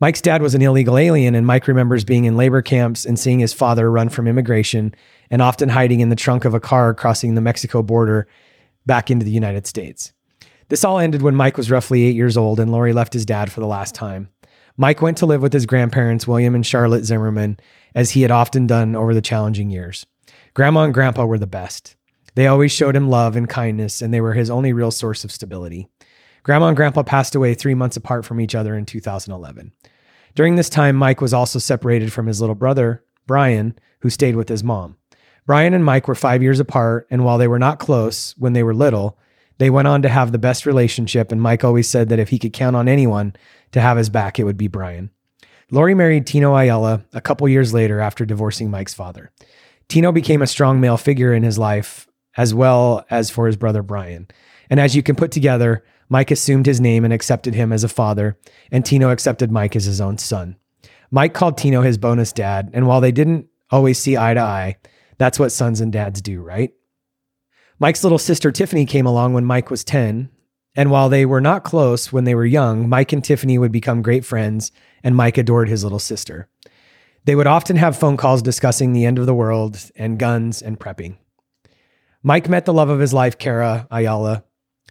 Mike's 0.00 0.22
dad 0.22 0.40
was 0.40 0.54
an 0.54 0.62
illegal 0.62 0.96
alien, 0.96 1.34
and 1.34 1.44
Mike 1.44 1.66
remembers 1.66 2.04
being 2.04 2.24
in 2.24 2.36
labor 2.36 2.62
camps 2.62 3.04
and 3.04 3.18
seeing 3.18 3.40
his 3.40 3.52
father 3.52 3.90
run 3.90 4.08
from 4.08 4.28
immigration 4.28 4.94
and 5.32 5.42
often 5.42 5.68
hiding 5.68 5.98
in 5.98 6.10
the 6.10 6.16
trunk 6.16 6.44
of 6.44 6.54
a 6.54 6.60
car 6.60 6.94
crossing 6.94 7.34
the 7.34 7.40
Mexico 7.40 7.82
border 7.82 8.28
back 8.86 9.10
into 9.10 9.24
the 9.24 9.32
United 9.32 9.66
States. 9.66 10.12
This 10.68 10.84
all 10.84 10.98
ended 10.98 11.22
when 11.22 11.34
Mike 11.34 11.56
was 11.56 11.70
roughly 11.70 12.04
eight 12.04 12.14
years 12.14 12.36
old 12.36 12.60
and 12.60 12.70
Lori 12.70 12.92
left 12.92 13.12
his 13.12 13.24
dad 13.24 13.50
for 13.50 13.60
the 13.60 13.66
last 13.66 13.94
time. 13.94 14.28
Mike 14.76 15.02
went 15.02 15.16
to 15.18 15.26
live 15.26 15.42
with 15.42 15.52
his 15.52 15.66
grandparents, 15.66 16.28
William 16.28 16.54
and 16.54 16.64
Charlotte 16.64 17.04
Zimmerman, 17.04 17.58
as 17.94 18.12
he 18.12 18.22
had 18.22 18.30
often 18.30 18.66
done 18.66 18.94
over 18.94 19.12
the 19.12 19.20
challenging 19.20 19.70
years. 19.70 20.06
Grandma 20.54 20.84
and 20.84 20.94
Grandpa 20.94 21.24
were 21.24 21.38
the 21.38 21.46
best. 21.46 21.96
They 22.34 22.46
always 22.46 22.70
showed 22.70 22.94
him 22.94 23.10
love 23.10 23.34
and 23.34 23.48
kindness, 23.48 24.00
and 24.00 24.14
they 24.14 24.20
were 24.20 24.34
his 24.34 24.50
only 24.50 24.72
real 24.72 24.92
source 24.92 25.24
of 25.24 25.32
stability. 25.32 25.88
Grandma 26.44 26.68
and 26.68 26.76
Grandpa 26.76 27.02
passed 27.02 27.34
away 27.34 27.54
three 27.54 27.74
months 27.74 27.96
apart 27.96 28.24
from 28.24 28.40
each 28.40 28.54
other 28.54 28.76
in 28.76 28.86
2011. 28.86 29.72
During 30.36 30.54
this 30.54 30.68
time, 30.68 30.94
Mike 30.94 31.20
was 31.20 31.34
also 31.34 31.58
separated 31.58 32.12
from 32.12 32.26
his 32.26 32.40
little 32.40 32.54
brother, 32.54 33.02
Brian, 33.26 33.76
who 34.00 34.10
stayed 34.10 34.36
with 34.36 34.48
his 34.48 34.62
mom. 34.62 34.96
Brian 35.46 35.74
and 35.74 35.84
Mike 35.84 36.06
were 36.06 36.14
five 36.14 36.42
years 36.42 36.60
apart, 36.60 37.08
and 37.10 37.24
while 37.24 37.38
they 37.38 37.48
were 37.48 37.58
not 37.58 37.80
close 37.80 38.36
when 38.38 38.52
they 38.52 38.62
were 38.62 38.74
little, 38.74 39.18
they 39.58 39.70
went 39.70 39.88
on 39.88 40.02
to 40.02 40.08
have 40.08 40.32
the 40.32 40.38
best 40.38 40.66
relationship. 40.66 41.30
And 41.30 41.42
Mike 41.42 41.64
always 41.64 41.88
said 41.88 42.08
that 42.08 42.18
if 42.18 42.30
he 42.30 42.38
could 42.38 42.52
count 42.52 42.76
on 42.76 42.88
anyone 42.88 43.34
to 43.72 43.80
have 43.80 43.96
his 43.96 44.08
back, 44.08 44.38
it 44.38 44.44
would 44.44 44.56
be 44.56 44.68
Brian. 44.68 45.10
Lori 45.70 45.94
married 45.94 46.26
Tino 46.26 46.56
Ayala 46.56 47.04
a 47.12 47.20
couple 47.20 47.48
years 47.48 47.74
later 47.74 48.00
after 48.00 48.24
divorcing 48.24 48.70
Mike's 48.70 48.94
father. 48.94 49.30
Tino 49.88 50.12
became 50.12 50.42
a 50.42 50.46
strong 50.46 50.80
male 50.80 50.96
figure 50.96 51.32
in 51.32 51.42
his 51.42 51.58
life, 51.58 52.08
as 52.36 52.54
well 52.54 53.04
as 53.10 53.30
for 53.30 53.46
his 53.46 53.56
brother 53.56 53.82
Brian. 53.82 54.28
And 54.70 54.80
as 54.80 54.96
you 54.96 55.02
can 55.02 55.16
put 55.16 55.30
together, 55.30 55.84
Mike 56.08 56.30
assumed 56.30 56.66
his 56.66 56.80
name 56.80 57.04
and 57.04 57.12
accepted 57.12 57.54
him 57.54 57.72
as 57.72 57.84
a 57.84 57.88
father, 57.88 58.38
and 58.70 58.84
Tino 58.84 59.10
accepted 59.10 59.52
Mike 59.52 59.76
as 59.76 59.84
his 59.84 60.00
own 60.00 60.16
son. 60.18 60.56
Mike 61.10 61.34
called 61.34 61.58
Tino 61.58 61.82
his 61.82 61.98
bonus 61.98 62.32
dad, 62.32 62.70
and 62.72 62.86
while 62.86 63.00
they 63.00 63.12
didn't 63.12 63.46
always 63.70 63.98
see 63.98 64.16
eye 64.16 64.34
to 64.34 64.40
eye, 64.40 64.76
that's 65.18 65.38
what 65.38 65.52
sons 65.52 65.80
and 65.80 65.92
dads 65.92 66.22
do, 66.22 66.40
right? 66.40 66.72
Mike's 67.80 68.02
little 68.02 68.18
sister 68.18 68.50
Tiffany 68.50 68.84
came 68.84 69.06
along 69.06 69.34
when 69.34 69.44
Mike 69.44 69.70
was 69.70 69.84
10, 69.84 70.30
and 70.74 70.90
while 70.90 71.08
they 71.08 71.24
were 71.24 71.40
not 71.40 71.62
close 71.62 72.12
when 72.12 72.24
they 72.24 72.34
were 72.34 72.44
young, 72.44 72.88
Mike 72.88 73.12
and 73.12 73.22
Tiffany 73.22 73.56
would 73.56 73.70
become 73.70 74.02
great 74.02 74.24
friends, 74.24 74.72
and 75.04 75.14
Mike 75.14 75.38
adored 75.38 75.68
his 75.68 75.84
little 75.84 76.00
sister. 76.00 76.48
They 77.24 77.36
would 77.36 77.46
often 77.46 77.76
have 77.76 77.96
phone 77.96 78.16
calls 78.16 78.42
discussing 78.42 78.92
the 78.92 79.04
end 79.04 79.18
of 79.18 79.26
the 79.26 79.34
world 79.34 79.78
and 79.94 80.18
guns 80.18 80.60
and 80.60 80.80
prepping. 80.80 81.18
Mike 82.22 82.48
met 82.48 82.64
the 82.64 82.72
love 82.72 82.88
of 82.88 82.98
his 82.98 83.14
life, 83.14 83.38
Kara 83.38 83.86
Ayala, 83.92 84.42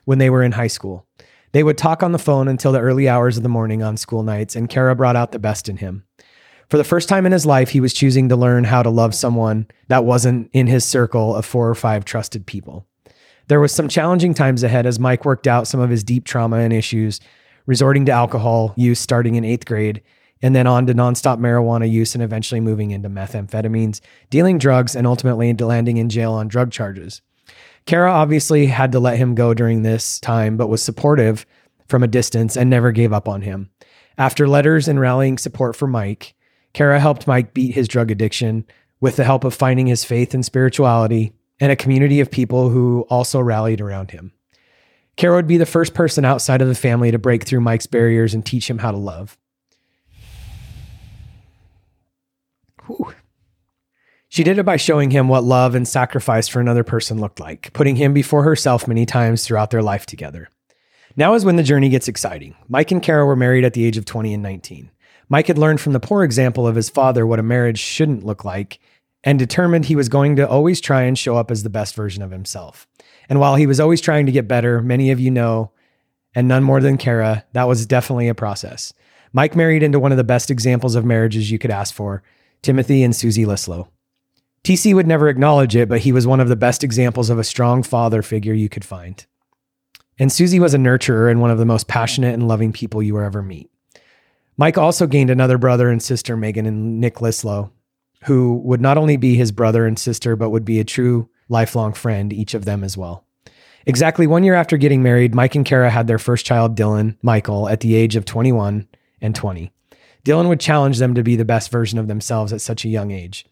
when 0.05 0.19
they 0.19 0.29
were 0.29 0.43
in 0.43 0.53
high 0.53 0.67
school. 0.67 1.05
They 1.51 1.63
would 1.63 1.77
talk 1.77 2.03
on 2.03 2.13
the 2.13 2.19
phone 2.19 2.47
until 2.47 2.71
the 2.71 2.79
early 2.79 3.09
hours 3.09 3.35
of 3.35 3.43
the 3.43 3.49
morning 3.49 3.83
on 3.83 3.97
school 3.97 4.23
nights, 4.23 4.55
and 4.55 4.69
Kara 4.69 4.95
brought 4.95 5.17
out 5.17 5.33
the 5.33 5.39
best 5.39 5.67
in 5.67 5.77
him. 5.77 6.05
For 6.69 6.77
the 6.77 6.83
first 6.83 7.07
time 7.07 7.25
in 7.25 7.31
his 7.31 7.45
life, 7.45 7.69
he 7.69 7.79
was 7.79 7.93
choosing 7.93 8.27
to 8.27 8.35
learn 8.35 8.65
how 8.65 8.83
to 8.83 8.89
love 8.89 9.15
someone 9.15 9.67
that 9.87 10.03
wasn't 10.03 10.49
in 10.51 10.67
his 10.67 10.83
circle 10.83 11.33
of 11.33 11.45
four 11.45 11.69
or 11.69 11.75
five 11.75 12.03
trusted 12.03 12.45
people. 12.45 12.85
There 13.47 13.61
was 13.61 13.71
some 13.71 13.87
challenging 13.87 14.33
times 14.33 14.63
ahead 14.63 14.85
as 14.85 14.99
Mike 14.99 15.23
worked 15.23 15.47
out 15.47 15.67
some 15.67 15.79
of 15.79 15.89
his 15.89 16.03
deep 16.03 16.25
trauma 16.25 16.57
and 16.57 16.73
issues, 16.73 17.21
resorting 17.65 18.05
to 18.07 18.11
alcohol 18.11 18.73
use 18.75 18.99
starting 18.99 19.35
in 19.35 19.45
eighth 19.45 19.65
grade, 19.65 20.01
and 20.41 20.53
then 20.53 20.67
on 20.67 20.85
to 20.87 20.93
nonstop 20.93 21.39
marijuana 21.39 21.89
use 21.89 22.13
and 22.13 22.23
eventually 22.23 22.59
moving 22.59 22.91
into 22.91 23.09
methamphetamines, 23.09 24.01
dealing 24.29 24.57
drugs, 24.57 24.93
and 24.93 25.07
ultimately 25.07 25.53
landing 25.53 25.95
in 25.95 26.09
jail 26.09 26.33
on 26.33 26.49
drug 26.49 26.71
charges. 26.71 27.21
Kara 27.85 28.11
obviously 28.11 28.65
had 28.65 28.91
to 28.91 28.99
let 28.99 29.17
him 29.17 29.35
go 29.35 29.53
during 29.53 29.83
this 29.83 30.19
time, 30.19 30.57
but 30.57 30.67
was 30.67 30.83
supportive 30.83 31.45
from 31.87 32.03
a 32.03 32.07
distance 32.07 32.57
and 32.57 32.69
never 32.69 32.91
gave 32.91 33.13
up 33.13 33.29
on 33.29 33.43
him. 33.43 33.69
After 34.17 34.49
letters 34.49 34.89
and 34.89 34.99
rallying 34.99 35.37
support 35.37 35.73
for 35.73 35.87
Mike, 35.87 36.35
Kara 36.77 36.99
helped 36.99 37.25
Mike 37.25 37.55
beat 37.55 37.73
his 37.73 37.87
drug 37.87 38.11
addiction 38.11 38.63
with 38.99 39.15
the 39.15 39.23
help 39.23 39.43
of 39.43 39.55
finding 39.55 39.87
his 39.87 40.03
faith 40.03 40.35
and 40.35 40.45
spirituality 40.45 41.33
and 41.59 41.71
a 41.71 41.75
community 41.75 42.19
of 42.19 42.29
people 42.29 42.69
who 42.69 43.03
also 43.09 43.39
rallied 43.39 43.81
around 43.81 44.11
him. 44.11 44.31
Kara 45.15 45.37
would 45.37 45.47
be 45.47 45.57
the 45.57 45.65
first 45.65 45.95
person 45.95 46.23
outside 46.23 46.61
of 46.61 46.67
the 46.67 46.75
family 46.75 47.09
to 47.09 47.17
break 47.17 47.45
through 47.45 47.61
Mike's 47.61 47.87
barriers 47.87 48.35
and 48.35 48.45
teach 48.45 48.69
him 48.69 48.77
how 48.77 48.91
to 48.91 48.97
love. 48.97 49.39
Whew. 52.85 53.11
She 54.29 54.43
did 54.43 54.59
it 54.59 54.63
by 54.63 54.77
showing 54.77 55.09
him 55.09 55.27
what 55.27 55.43
love 55.43 55.73
and 55.73 55.87
sacrifice 55.87 56.47
for 56.47 56.59
another 56.59 56.83
person 56.83 57.19
looked 57.19 57.39
like, 57.39 57.73
putting 57.73 57.95
him 57.95 58.13
before 58.13 58.43
herself 58.43 58.87
many 58.87 59.07
times 59.07 59.43
throughout 59.43 59.71
their 59.71 59.81
life 59.81 60.05
together. 60.05 60.47
Now 61.15 61.33
is 61.33 61.43
when 61.43 61.55
the 61.55 61.63
journey 61.63 61.89
gets 61.89 62.07
exciting. 62.07 62.53
Mike 62.67 62.91
and 62.91 63.01
Kara 63.01 63.25
were 63.25 63.35
married 63.35 63.65
at 63.65 63.73
the 63.73 63.83
age 63.83 63.97
of 63.97 64.05
20 64.05 64.35
and 64.35 64.43
19. 64.43 64.91
Mike 65.29 65.47
had 65.47 65.57
learned 65.57 65.81
from 65.81 65.93
the 65.93 65.99
poor 65.99 66.23
example 66.23 66.67
of 66.67 66.75
his 66.75 66.89
father 66.89 67.25
what 67.25 67.39
a 67.39 67.43
marriage 67.43 67.79
shouldn't 67.79 68.25
look 68.25 68.45
like 68.45 68.79
and 69.23 69.37
determined 69.37 69.85
he 69.85 69.95
was 69.95 70.09
going 70.09 70.35
to 70.37 70.47
always 70.47 70.79
try 70.79 71.01
and 71.03 71.17
show 71.17 71.35
up 71.35 71.51
as 71.51 71.63
the 71.63 71.69
best 71.69 71.95
version 71.95 72.23
of 72.23 72.31
himself. 72.31 72.87
And 73.27 73.39
while 73.39 73.55
he 73.55 73.67
was 73.67 73.79
always 73.79 73.99
trying 73.99 74.25
to 74.25 74.31
get 74.31 74.47
better, 74.47 74.81
many 74.81 75.11
of 75.11 75.19
you 75.19 75.31
know, 75.31 75.71
and 76.33 76.47
none 76.47 76.63
more 76.63 76.79
than 76.79 76.97
Kara, 76.97 77.45
that 77.53 77.67
was 77.67 77.85
definitely 77.85 78.29
a 78.29 78.35
process. 78.35 78.93
Mike 79.33 79.55
married 79.55 79.83
into 79.83 79.99
one 79.99 80.11
of 80.11 80.17
the 80.17 80.23
best 80.23 80.49
examples 80.49 80.95
of 80.95 81.03
marriages 81.03 81.51
you 81.51 81.59
could 81.59 81.71
ask 81.71 81.93
for 81.93 82.23
Timothy 82.61 83.03
and 83.03 83.15
Susie 83.15 83.45
Lislow. 83.45 83.89
TC 84.63 84.93
would 84.93 85.07
never 85.07 85.29
acknowledge 85.29 85.75
it, 85.75 85.89
but 85.89 86.01
he 86.01 86.11
was 86.11 86.27
one 86.27 86.39
of 86.39 86.47
the 86.47 86.55
best 86.55 86.83
examples 86.83 87.29
of 87.29 87.39
a 87.39 87.43
strong 87.43 87.83
father 87.83 88.21
figure 88.21 88.53
you 88.53 88.69
could 88.69 88.85
find. 88.85 89.25
And 90.19 90.31
Susie 90.31 90.59
was 90.59 90.73
a 90.73 90.77
nurturer 90.77 91.29
and 91.29 91.41
one 91.41 91.51
of 91.51 91.57
the 91.57 91.65
most 91.65 91.87
passionate 91.87 92.33
and 92.33 92.47
loving 92.47 92.73
people 92.73 93.03
you 93.03 93.13
will 93.13 93.21
ever 93.21 93.41
meet. 93.41 93.69
Mike 94.57 94.77
also 94.77 95.05
gained 95.05 95.29
another 95.29 95.57
brother 95.57 95.89
and 95.89 96.01
sister, 96.01 96.35
Megan 96.35 96.65
and 96.65 96.99
Nick 96.99 97.15
Lislow, 97.15 97.71
who 98.23 98.55
would 98.63 98.81
not 98.81 98.97
only 98.97 99.15
be 99.15 99.35
his 99.35 99.51
brother 99.51 99.85
and 99.85 99.99
sister, 99.99 100.35
but 100.35 100.49
would 100.49 100.65
be 100.65 100.79
a 100.79 100.83
true 100.83 101.29
lifelong 101.47 101.93
friend, 101.93 102.33
each 102.33 102.53
of 102.53 102.65
them 102.65 102.83
as 102.83 102.97
well. 102.97 103.23
Exactly 103.85 104.27
one 104.27 104.43
year 104.43 104.55
after 104.55 104.75
getting 104.75 105.01
married, 105.01 105.35
Mike 105.35 105.55
and 105.55 105.65
Kara 105.65 105.89
had 105.89 106.07
their 106.07 106.19
first 106.19 106.45
child, 106.45 106.75
Dylan 106.75 107.17
Michael, 107.21 107.69
at 107.69 107.79
the 107.79 107.95
age 107.95 108.15
of 108.15 108.25
21 108.25 108.87
and 109.21 109.35
20. 109.35 109.71
Dylan 110.25 110.49
would 110.49 110.59
challenge 110.59 110.97
them 110.97 111.13
to 111.13 111.23
be 111.23 111.35
the 111.35 111.45
best 111.45 111.71
version 111.71 111.97
of 111.97 112.07
themselves 112.07 112.51
at 112.51 112.59
such 112.59 112.83
a 112.83 112.89
young 112.89 113.11
age. 113.11 113.45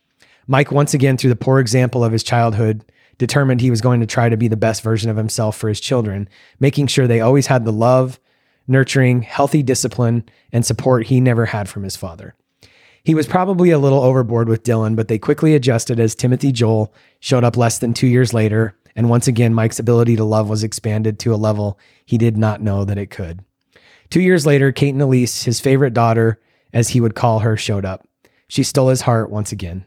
Mike, 0.47 0.71
once 0.71 0.93
again, 0.93 1.15
through 1.15 1.29
the 1.29 1.35
poor 1.35 1.59
example 1.59 2.03
of 2.03 2.11
his 2.11 2.23
childhood, 2.23 2.83
determined 3.17 3.61
he 3.61 3.69
was 3.69 3.79
going 3.79 4.01
to 4.01 4.05
try 4.05 4.27
to 4.27 4.35
be 4.35 4.47
the 4.47 4.57
best 4.57 4.81
version 4.81 5.09
of 5.09 5.17
himself 5.17 5.55
for 5.55 5.69
his 5.69 5.79
children, 5.79 6.27
making 6.59 6.87
sure 6.87 7.07
they 7.07 7.21
always 7.21 7.47
had 7.47 7.63
the 7.63 7.71
love, 7.71 8.19
nurturing, 8.67 9.21
healthy 9.21 9.63
discipline, 9.63 10.23
and 10.51 10.65
support 10.65 11.07
he 11.07 11.19
never 11.19 11.45
had 11.45 11.69
from 11.69 11.83
his 11.83 11.95
father. 11.95 12.35
He 13.03 13.13
was 13.13 13.27
probably 13.27 13.69
a 13.69 13.77
little 13.77 14.01
overboard 14.01 14.49
with 14.49 14.63
Dylan, 14.63 14.95
but 14.95 15.07
they 15.07 15.19
quickly 15.19 15.53
adjusted 15.53 15.99
as 15.99 16.15
Timothy 16.15 16.51
Joel 16.51 16.91
showed 17.19 17.43
up 17.43 17.55
less 17.55 17.77
than 17.77 17.93
two 17.93 18.07
years 18.07 18.33
later. 18.33 18.75
And 18.95 19.09
once 19.09 19.27
again, 19.27 19.53
Mike's 19.53 19.77
ability 19.77 20.15
to 20.15 20.23
love 20.23 20.49
was 20.49 20.63
expanded 20.63 21.19
to 21.19 21.33
a 21.33 21.35
level 21.35 21.77
he 22.05 22.17
did 22.17 22.35
not 22.35 22.61
know 22.61 22.83
that 22.83 22.97
it 22.97 23.11
could. 23.11 23.43
Two 24.09 24.21
years 24.21 24.45
later, 24.45 24.71
Kate 24.71 24.93
and 24.93 25.01
Elise, 25.01 25.43
his 25.43 25.59
favorite 25.59 25.93
daughter, 25.93 26.39
as 26.73 26.89
he 26.89 27.01
would 27.01 27.15
call 27.15 27.39
her, 27.39 27.55
showed 27.55 27.85
up. 27.85 28.07
She 28.47 28.63
stole 28.63 28.89
his 28.89 29.01
heart 29.01 29.29
once 29.29 29.51
again. 29.51 29.85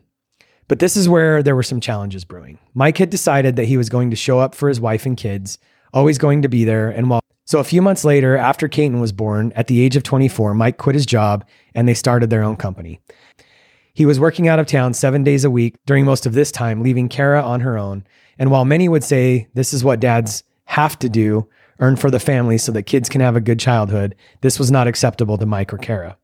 But 0.69 0.79
this 0.79 0.97
is 0.97 1.09
where 1.09 1.43
there 1.43 1.57
were 1.57 1.63
some 1.63 1.81
challenges 1.81 2.25
brewing. 2.25 2.59
Mike 2.75 2.99
had 2.99 3.11
decided 3.11 3.57
that 3.57 3.67
he 3.67 3.77
was 3.77 3.89
going 3.89 4.11
to 4.11 4.17
show 4.17 4.39
up 4.39 4.55
for 4.55 4.69
his 4.69 4.81
wife 4.81 5.07
and 5.07 5.17
kids, 5.17 5.59
always 5.93 6.19
going 6.19 6.43
to 6.43 6.49
be 6.49 6.65
there. 6.65 6.91
And 6.91 7.09
while 7.09 7.23
so 7.49 7.61
a 7.61 7.65
few 7.65 7.81
months 7.81 8.05
later, 8.05 8.37
after 8.37 8.69
Caton 8.69 9.01
was 9.01 9.11
born, 9.11 9.55
at 9.57 9.69
the 9.69 9.81
age 9.81 9.97
of 9.97 10.03
24, 10.03 10.53
Mike 10.53 10.77
quit 10.77 10.93
his 10.93 11.07
job 11.07 11.47
and 11.75 11.89
they 11.89 11.95
started 11.95 12.29
their 12.29 12.43
own 12.43 12.57
company. 12.57 13.01
He 13.95 14.05
was 14.05 14.21
working 14.21 14.49
out 14.49 14.59
of 14.59 14.67
town 14.67 14.93
seven 14.93 15.25
days 15.25 15.45
a 15.45 15.51
week 15.51 15.77
during 15.87 16.05
most 16.05 16.27
of 16.27 16.35
this 16.35 16.53
time, 16.53 16.83
leaving 16.83 17.09
Kara 17.09 17.43
on 17.43 17.61
her 17.61 17.79
own. 17.79 18.05
And 18.39 18.51
while 18.51 18.67
many 18.67 18.87
would 18.87 19.03
say 19.03 19.49
this 19.55 19.73
is 19.73 19.83
what 19.83 19.99
dads 19.99 20.45
have 20.67 20.99
to 20.99 21.09
do, 21.09 21.49
earn 21.81 21.97
for 21.97 22.11
the 22.11 22.21
family 22.21 22.59
so 22.59 22.71
that 22.73 22.83
kids 22.83 23.09
can 23.09 23.23
have 23.23 23.35
a 23.35 23.41
good 23.41 23.59
childhood, 23.59 24.15
this 24.43 24.59
was 24.59 24.71
not 24.71 24.87
acceptable 24.87 25.39
to 25.39 25.47
Mike 25.47 25.73
or 25.73 25.79
Kara. 25.79 26.19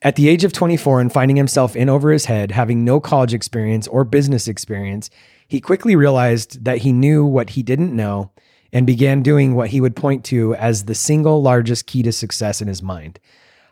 At 0.00 0.16
the 0.16 0.30
age 0.30 0.42
of 0.42 0.54
24 0.54 1.02
and 1.02 1.12
finding 1.12 1.36
himself 1.36 1.76
in 1.76 1.90
over 1.90 2.10
his 2.10 2.24
head, 2.24 2.52
having 2.52 2.82
no 2.82 2.98
college 2.98 3.34
experience 3.34 3.86
or 3.88 4.04
business 4.04 4.48
experience, 4.48 5.10
he 5.48 5.60
quickly 5.60 5.96
realized 5.96 6.64
that 6.64 6.78
he 6.78 6.92
knew 6.92 7.26
what 7.26 7.50
he 7.50 7.62
didn't 7.62 7.94
know 7.94 8.30
and 8.76 8.86
began 8.86 9.22
doing 9.22 9.54
what 9.54 9.70
he 9.70 9.80
would 9.80 9.96
point 9.96 10.22
to 10.22 10.54
as 10.56 10.84
the 10.84 10.94
single 10.94 11.40
largest 11.40 11.86
key 11.86 12.02
to 12.02 12.12
success 12.12 12.60
in 12.60 12.68
his 12.68 12.82
mind. 12.82 13.18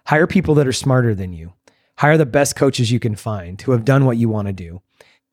Hire 0.07 0.27
people 0.27 0.55
that 0.55 0.67
are 0.67 0.73
smarter 0.73 1.15
than 1.15 1.35
you. 1.35 1.53
Hire 1.99 2.17
the 2.17 2.25
best 2.25 2.57
coaches 2.57 2.91
you 2.91 2.99
can 2.99 3.15
find 3.15 3.61
who 3.61 3.73
have 3.73 3.85
done 3.85 4.07
what 4.07 4.17
you 4.17 4.31
want 4.31 4.47
to 4.47 4.55
do. 4.55 4.81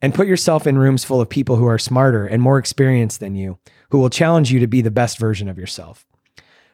And 0.02 0.14
put 0.14 0.28
yourself 0.28 0.68
in 0.68 0.78
rooms 0.78 1.06
full 1.06 1.22
of 1.22 1.30
people 1.30 1.56
who 1.56 1.68
are 1.68 1.78
smarter 1.78 2.28
and 2.28 2.42
more 2.42 2.58
experienced 2.58 3.22
than 3.22 3.34
you, 3.34 3.60
who 3.92 4.00
will 4.00 4.10
challenge 4.10 4.52
you 4.52 4.60
to 4.60 4.68
be 4.68 4.82
the 4.82 4.92
best 4.92 5.18
version 5.18 5.48
of 5.48 5.58
yourself. 5.58 6.06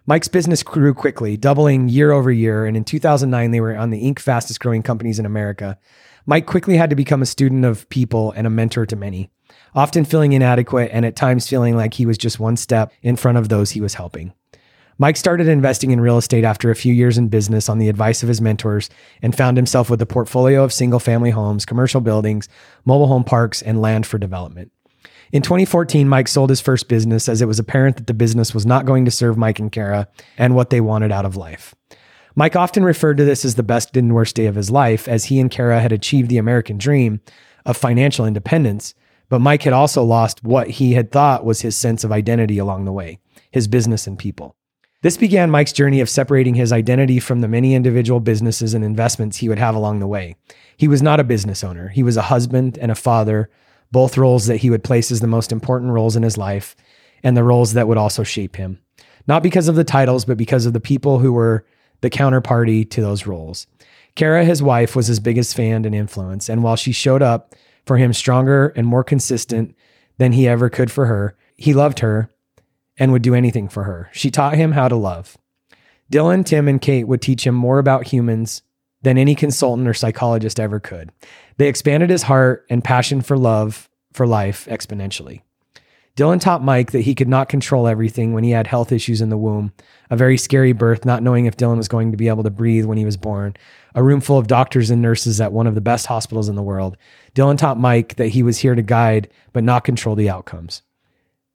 Mike's 0.08 0.28
business 0.28 0.64
grew 0.64 0.96
quickly, 0.96 1.38
doubling 1.38 1.90
year 1.90 2.12
over 2.12 2.32
year. 2.32 2.66
And 2.66 2.76
in 2.76 2.84
2009, 2.84 3.52
they 3.52 3.62
were 3.62 3.78
on 3.78 3.92
the 3.92 4.02
Inc. 4.02 4.18
fastest 4.18 4.60
growing 4.60 4.82
companies 4.82 5.20
in 5.20 5.26
America. 5.28 5.78
Mike 6.26 6.48
quickly 6.48 6.78
had 6.78 6.90
to 6.90 6.96
become 6.96 7.22
a 7.22 7.28
student 7.28 7.64
of 7.64 7.88
people 7.90 8.32
and 8.32 8.48
a 8.48 8.50
mentor 8.50 8.88
to 8.88 8.96
many 8.96 9.30
often 9.76 10.06
feeling 10.06 10.34
inadequate 10.34 10.90
and 10.94 11.06
at 11.06 11.16
times 11.16 11.48
feeling 11.48 11.76
like 11.76 11.94
he 11.94 12.06
was 12.06 12.18
just 12.18 12.40
one 12.40 12.58
step 12.58 12.92
in 13.02 13.16
front 13.16 13.38
of 13.38 13.50
those 13.50 13.72
he 13.72 13.82
was 13.82 13.96
helping. 13.96 14.34
Mike 15.00 15.18
started 15.18 15.48
investing 15.48 15.92
in 15.92 16.02
real 16.02 16.18
estate 16.18 16.44
after 16.44 16.72
a 16.72 16.76
few 16.76 16.92
years 16.92 17.20
in 17.20 17.28
business 17.28 17.70
on 17.70 17.78
the 17.78 17.88
advice 17.88 18.24
of 18.24 18.30
his 18.30 18.42
mentors 18.42 18.90
and 19.22 19.36
found 19.36 19.56
himself 19.56 19.92
with 19.92 20.02
a 20.02 20.08
portfolio 20.08 20.64
of 20.64 20.74
single 20.74 21.00
family 21.00 21.30
homes, 21.30 21.66
commercial 21.66 22.02
buildings, 22.02 22.50
mobile 22.84 23.08
home 23.08 23.24
parks, 23.24 23.62
and 23.62 23.80
land 23.80 24.08
for 24.08 24.18
development. 24.18 24.72
In 25.32 25.44
2014, 25.44 26.10
Mike 26.10 26.28
sold 26.28 26.50
his 26.50 26.62
first 26.62 26.88
business 26.88 27.30
as 27.30 27.42
it 27.42 27.48
was 27.48 27.60
apparent 27.60 27.98
that 27.98 28.08
the 28.08 28.14
business 28.14 28.56
was 28.56 28.66
not 28.66 28.86
going 28.86 29.06
to 29.06 29.12
serve 29.12 29.38
Mike 29.38 29.60
and 29.60 29.72
Kara 29.72 30.08
and 30.38 30.56
what 30.56 30.72
they 30.72 30.82
wanted 30.82 31.12
out 31.12 31.26
of 31.26 31.36
life. 31.36 31.76
Mike 32.36 32.56
often 32.56 32.84
referred 32.84 33.18
to 33.18 33.26
this 33.26 33.44
as 33.44 33.56
the 33.56 33.64
best 33.64 33.98
and 33.98 34.16
worst 34.16 34.36
day 34.36 34.46
of 34.46 34.56
his 34.56 34.72
life 34.72 35.08
as 35.08 35.26
he 35.26 35.40
and 35.40 35.52
Kara 35.52 35.80
had 35.80 35.92
achieved 35.92 36.30
the 36.30 36.38
American 36.38 36.78
dream 36.78 37.20
of 37.66 37.76
financial 37.76 38.26
independence, 38.26 38.94
but 39.30 39.40
Mike 39.42 39.64
had 39.64 39.74
also 39.74 40.04
lost 40.04 40.44
what 40.44 40.70
he 40.70 40.94
had 40.94 41.12
thought 41.12 41.46
was 41.46 41.62
his 41.62 41.76
sense 41.76 42.04
of 42.04 42.12
identity 42.12 42.58
along 42.58 42.86
the 42.86 42.92
way 42.92 43.20
his 43.52 43.68
business 43.68 44.08
and 44.08 44.20
people. 44.20 44.56
This 45.04 45.18
began 45.18 45.50
Mike's 45.50 45.72
journey 45.72 46.02
of 46.02 46.10
separating 46.10 46.56
his 46.56 46.74
identity 46.74 47.20
from 47.20 47.42
the 47.42 47.48
many 47.48 47.76
individual 47.76 48.20
businesses 48.20 48.74
and 48.74 48.84
investments 48.84 49.38
he 49.38 49.48
would 49.48 49.60
have 49.60 49.76
along 49.76 50.00
the 50.00 50.08
way. 50.08 50.36
He 50.76 50.88
was 50.88 51.02
not 51.02 51.20
a 51.20 51.24
business 51.24 51.64
owner, 51.64 51.90
he 51.90 52.04
was 52.04 52.18
a 52.18 52.24
husband 52.24 52.78
and 52.78 52.92
a 52.92 52.96
father, 52.96 53.50
both 53.92 54.18
roles 54.18 54.48
that 54.48 54.58
he 54.58 54.70
would 54.70 54.84
place 54.84 55.12
as 55.12 55.22
the 55.22 55.28
most 55.28 55.52
important 55.52 55.92
roles 55.92 56.16
in 56.16 56.24
his 56.24 56.38
life 56.38 56.76
and 57.24 57.38
the 57.38 57.44
roles 57.44 57.74
that 57.74 57.88
would 57.88 57.98
also 57.98 58.24
shape 58.24 58.56
him. 58.56 58.80
Not 59.28 59.44
because 59.44 59.68
of 59.68 59.76
the 59.76 59.84
titles, 59.84 60.26
but 60.26 60.38
because 60.38 60.66
of 60.66 60.74
the 60.74 60.80
people 60.80 61.20
who 61.20 61.32
were 61.32 61.66
the 62.02 62.10
counterparty 62.10 62.90
to 62.90 63.02
those 63.02 63.26
roles. 63.26 63.68
Kara, 64.16 64.44
his 64.46 64.64
wife, 64.64 64.96
was 64.96 65.08
his 65.08 65.20
biggest 65.20 65.56
fan 65.56 65.86
and 65.86 65.94
influence. 65.94 66.50
And 66.50 66.64
while 66.64 66.76
she 66.76 66.92
showed 66.92 67.22
up 67.22 67.54
for 67.88 67.98
him 67.98 68.14
stronger 68.14 68.68
and 68.76 68.86
more 68.86 69.04
consistent 69.04 69.76
than 70.18 70.34
he 70.34 70.48
ever 70.48 70.70
could 70.70 70.92
for 70.92 71.08
her, 71.08 71.36
he 71.56 71.74
loved 71.74 72.00
her 72.00 72.30
and 72.98 73.12
would 73.12 73.22
do 73.22 73.34
anything 73.34 73.70
for 73.70 73.84
her. 73.84 74.10
She 74.12 74.30
taught 74.30 74.56
him 74.56 74.74
how 74.74 74.88
to 74.88 74.96
love. 74.96 75.38
Dylan, 76.12 76.46
Tim, 76.46 76.68
and 76.68 76.82
Kate 76.82 77.08
would 77.08 77.22
teach 77.22 77.46
him 77.46 77.56
more 77.56 77.80
about 77.80 78.08
humans 78.08 78.62
than 79.02 79.18
any 79.18 79.36
consultant 79.36 79.88
or 79.88 79.94
psychologist 79.94 80.60
ever 80.60 80.80
could. 80.80 81.12
They 81.58 81.68
expanded 81.68 82.10
his 82.10 82.24
heart 82.24 82.66
and 82.70 82.84
passion 82.84 83.22
for 83.22 83.38
love 83.38 83.90
for 84.14 84.26
life 84.26 84.68
exponentially. 84.70 85.42
Dylan 86.18 86.42
taught 86.42 86.64
Mike 86.64 86.94
that 86.94 87.02
he 87.02 87.14
could 87.14 87.28
not 87.28 87.48
control 87.48 87.88
everything 87.88 88.34
when 88.34 88.44
he 88.44 88.50
had 88.50 88.66
health 88.66 88.92
issues 88.92 89.22
in 89.22 89.30
the 89.30 89.38
womb, 89.38 89.72
a 90.10 90.18
very 90.18 90.36
scary 90.36 90.74
birth, 90.74 91.06
not 91.06 91.22
knowing 91.22 91.46
if 91.46 91.56
Dylan 91.56 91.78
was 91.78 91.88
going 91.88 92.10
to 92.10 92.18
be 92.18 92.28
able 92.28 92.42
to 92.42 92.50
breathe 92.50 92.86
when 92.86 92.98
he 92.98 93.06
was 93.06 93.18
born, 93.18 93.56
a 93.94 94.02
room 94.02 94.20
full 94.20 94.40
of 94.40 94.48
doctors 94.48 94.90
and 94.90 95.00
nurses 95.00 95.40
at 95.40 95.52
one 95.52 95.68
of 95.68 95.76
the 95.76 95.82
best 95.82 96.08
hospitals 96.08 96.50
in 96.50 96.56
the 96.56 96.64
world. 96.64 96.98
Dylan 97.36 97.56
taught 97.56 97.80
Mike 97.80 98.16
that 98.16 98.30
he 98.30 98.42
was 98.42 98.58
here 98.58 98.74
to 98.74 98.82
guide, 98.82 99.30
but 99.54 99.64
not 99.64 99.84
control 99.84 100.16
the 100.16 100.28
outcomes. 100.28 100.82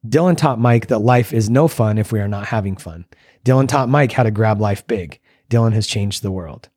Dylan 0.06 0.36
taught 0.36 0.60
Mike 0.60 0.86
that 0.86 1.00
life 1.00 1.32
is 1.32 1.50
no 1.50 1.66
fun 1.66 1.98
if 1.98 2.12
we 2.12 2.20
are 2.20 2.28
not 2.28 2.46
having 2.46 2.76
fun. 2.76 3.04
Dylan 3.44 3.66
taught 3.66 3.88
Mike 3.88 4.12
how 4.12 4.22
to 4.22 4.30
grab 4.30 4.60
life 4.60 4.86
big. 4.86 5.18
Dylan 5.50 5.72
has 5.72 5.88
changed 5.88 6.22
the 6.22 6.30
world. 6.30 6.68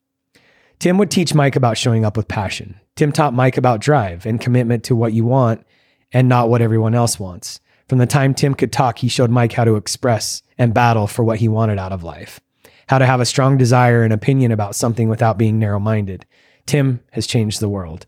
Tim 0.80 0.98
would 0.98 1.10
teach 1.12 1.34
Mike 1.34 1.54
about 1.54 1.78
showing 1.78 2.04
up 2.04 2.16
with 2.16 2.26
passion. 2.26 2.80
Tim 2.96 3.12
taught 3.12 3.32
Mike 3.32 3.56
about 3.56 3.80
drive 3.80 4.26
and 4.26 4.40
commitment 4.40 4.82
to 4.84 4.96
what 4.96 5.12
you 5.12 5.24
want 5.24 5.64
and 6.12 6.28
not 6.28 6.48
what 6.48 6.60
everyone 6.60 6.94
else 6.94 7.20
wants. 7.20 7.60
From 7.88 7.98
the 7.98 8.06
time 8.06 8.34
Tim 8.34 8.54
could 8.54 8.72
talk, 8.72 8.98
he 8.98 9.08
showed 9.08 9.30
Mike 9.30 9.52
how 9.52 9.64
to 9.64 9.76
express 9.76 10.42
and 10.58 10.74
battle 10.74 11.06
for 11.06 11.22
what 11.22 11.38
he 11.38 11.48
wanted 11.48 11.78
out 11.78 11.92
of 11.92 12.02
life, 12.02 12.40
how 12.88 12.98
to 12.98 13.06
have 13.06 13.20
a 13.20 13.26
strong 13.26 13.56
desire 13.56 14.02
and 14.02 14.12
opinion 14.12 14.50
about 14.50 14.74
something 14.74 15.08
without 15.08 15.38
being 15.38 15.58
narrow 15.58 15.78
minded. 15.78 16.26
Tim 16.66 17.00
has 17.12 17.26
changed 17.26 17.60
the 17.60 17.68
world. 17.68 18.06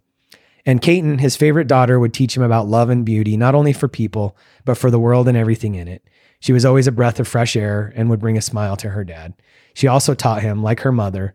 And 0.67 0.83
Kaiten, 0.83 1.21
his 1.21 1.37
favorite 1.37 1.69
daughter, 1.69 1.99
would 1.99 2.13
teach 2.13 2.37
him 2.37 2.43
about 2.43 2.67
love 2.67 2.91
and 2.91 3.05
beauty, 3.05 3.37
not 3.37 3.55
only 3.55 3.73
for 3.73 3.89
people, 3.89 4.37
but 4.65 4.77
for 4.77 4.91
the 4.91 4.99
world 4.99 5.29
and 5.29 5.37
everything 5.37 5.77
in 5.77 5.87
it. 5.87 6.03
She 6.41 6.53
was 6.53 6.65
always 6.65 6.87
a 6.87 6.93
breath 6.93 7.21
of 7.21 7.29
fresh 7.29 7.57
air 7.57 7.93
and 7.97 8.11
would 8.11 8.21
bring 8.21 8.37
a 8.37 8.43
smile 8.43 8.77
to 8.79 8.91
her 8.91 9.05
dad. 9.05 9.35
She 9.75 9.87
also 9.87 10.15
taught 10.15 10.43
him, 10.43 10.63
like 10.63 10.81
her 10.81 10.93
mother, 10.93 11.35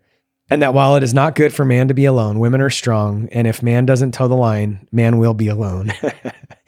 and 0.49 0.61
that 0.61 0.73
while 0.73 0.95
it 0.95 1.03
is 1.03 1.13
not 1.13 1.35
good 1.35 1.53
for 1.53 1.65
man 1.65 1.87
to 1.87 1.93
be 1.93 2.05
alone, 2.05 2.39
women 2.39 2.61
are 2.61 2.69
strong, 2.69 3.27
and 3.31 3.47
if 3.47 3.63
man 3.63 3.85
doesn't 3.85 4.13
toe 4.13 4.27
the 4.27 4.35
line, 4.35 4.87
man 4.91 5.17
will 5.17 5.33
be 5.33 5.47
alone. 5.47 5.93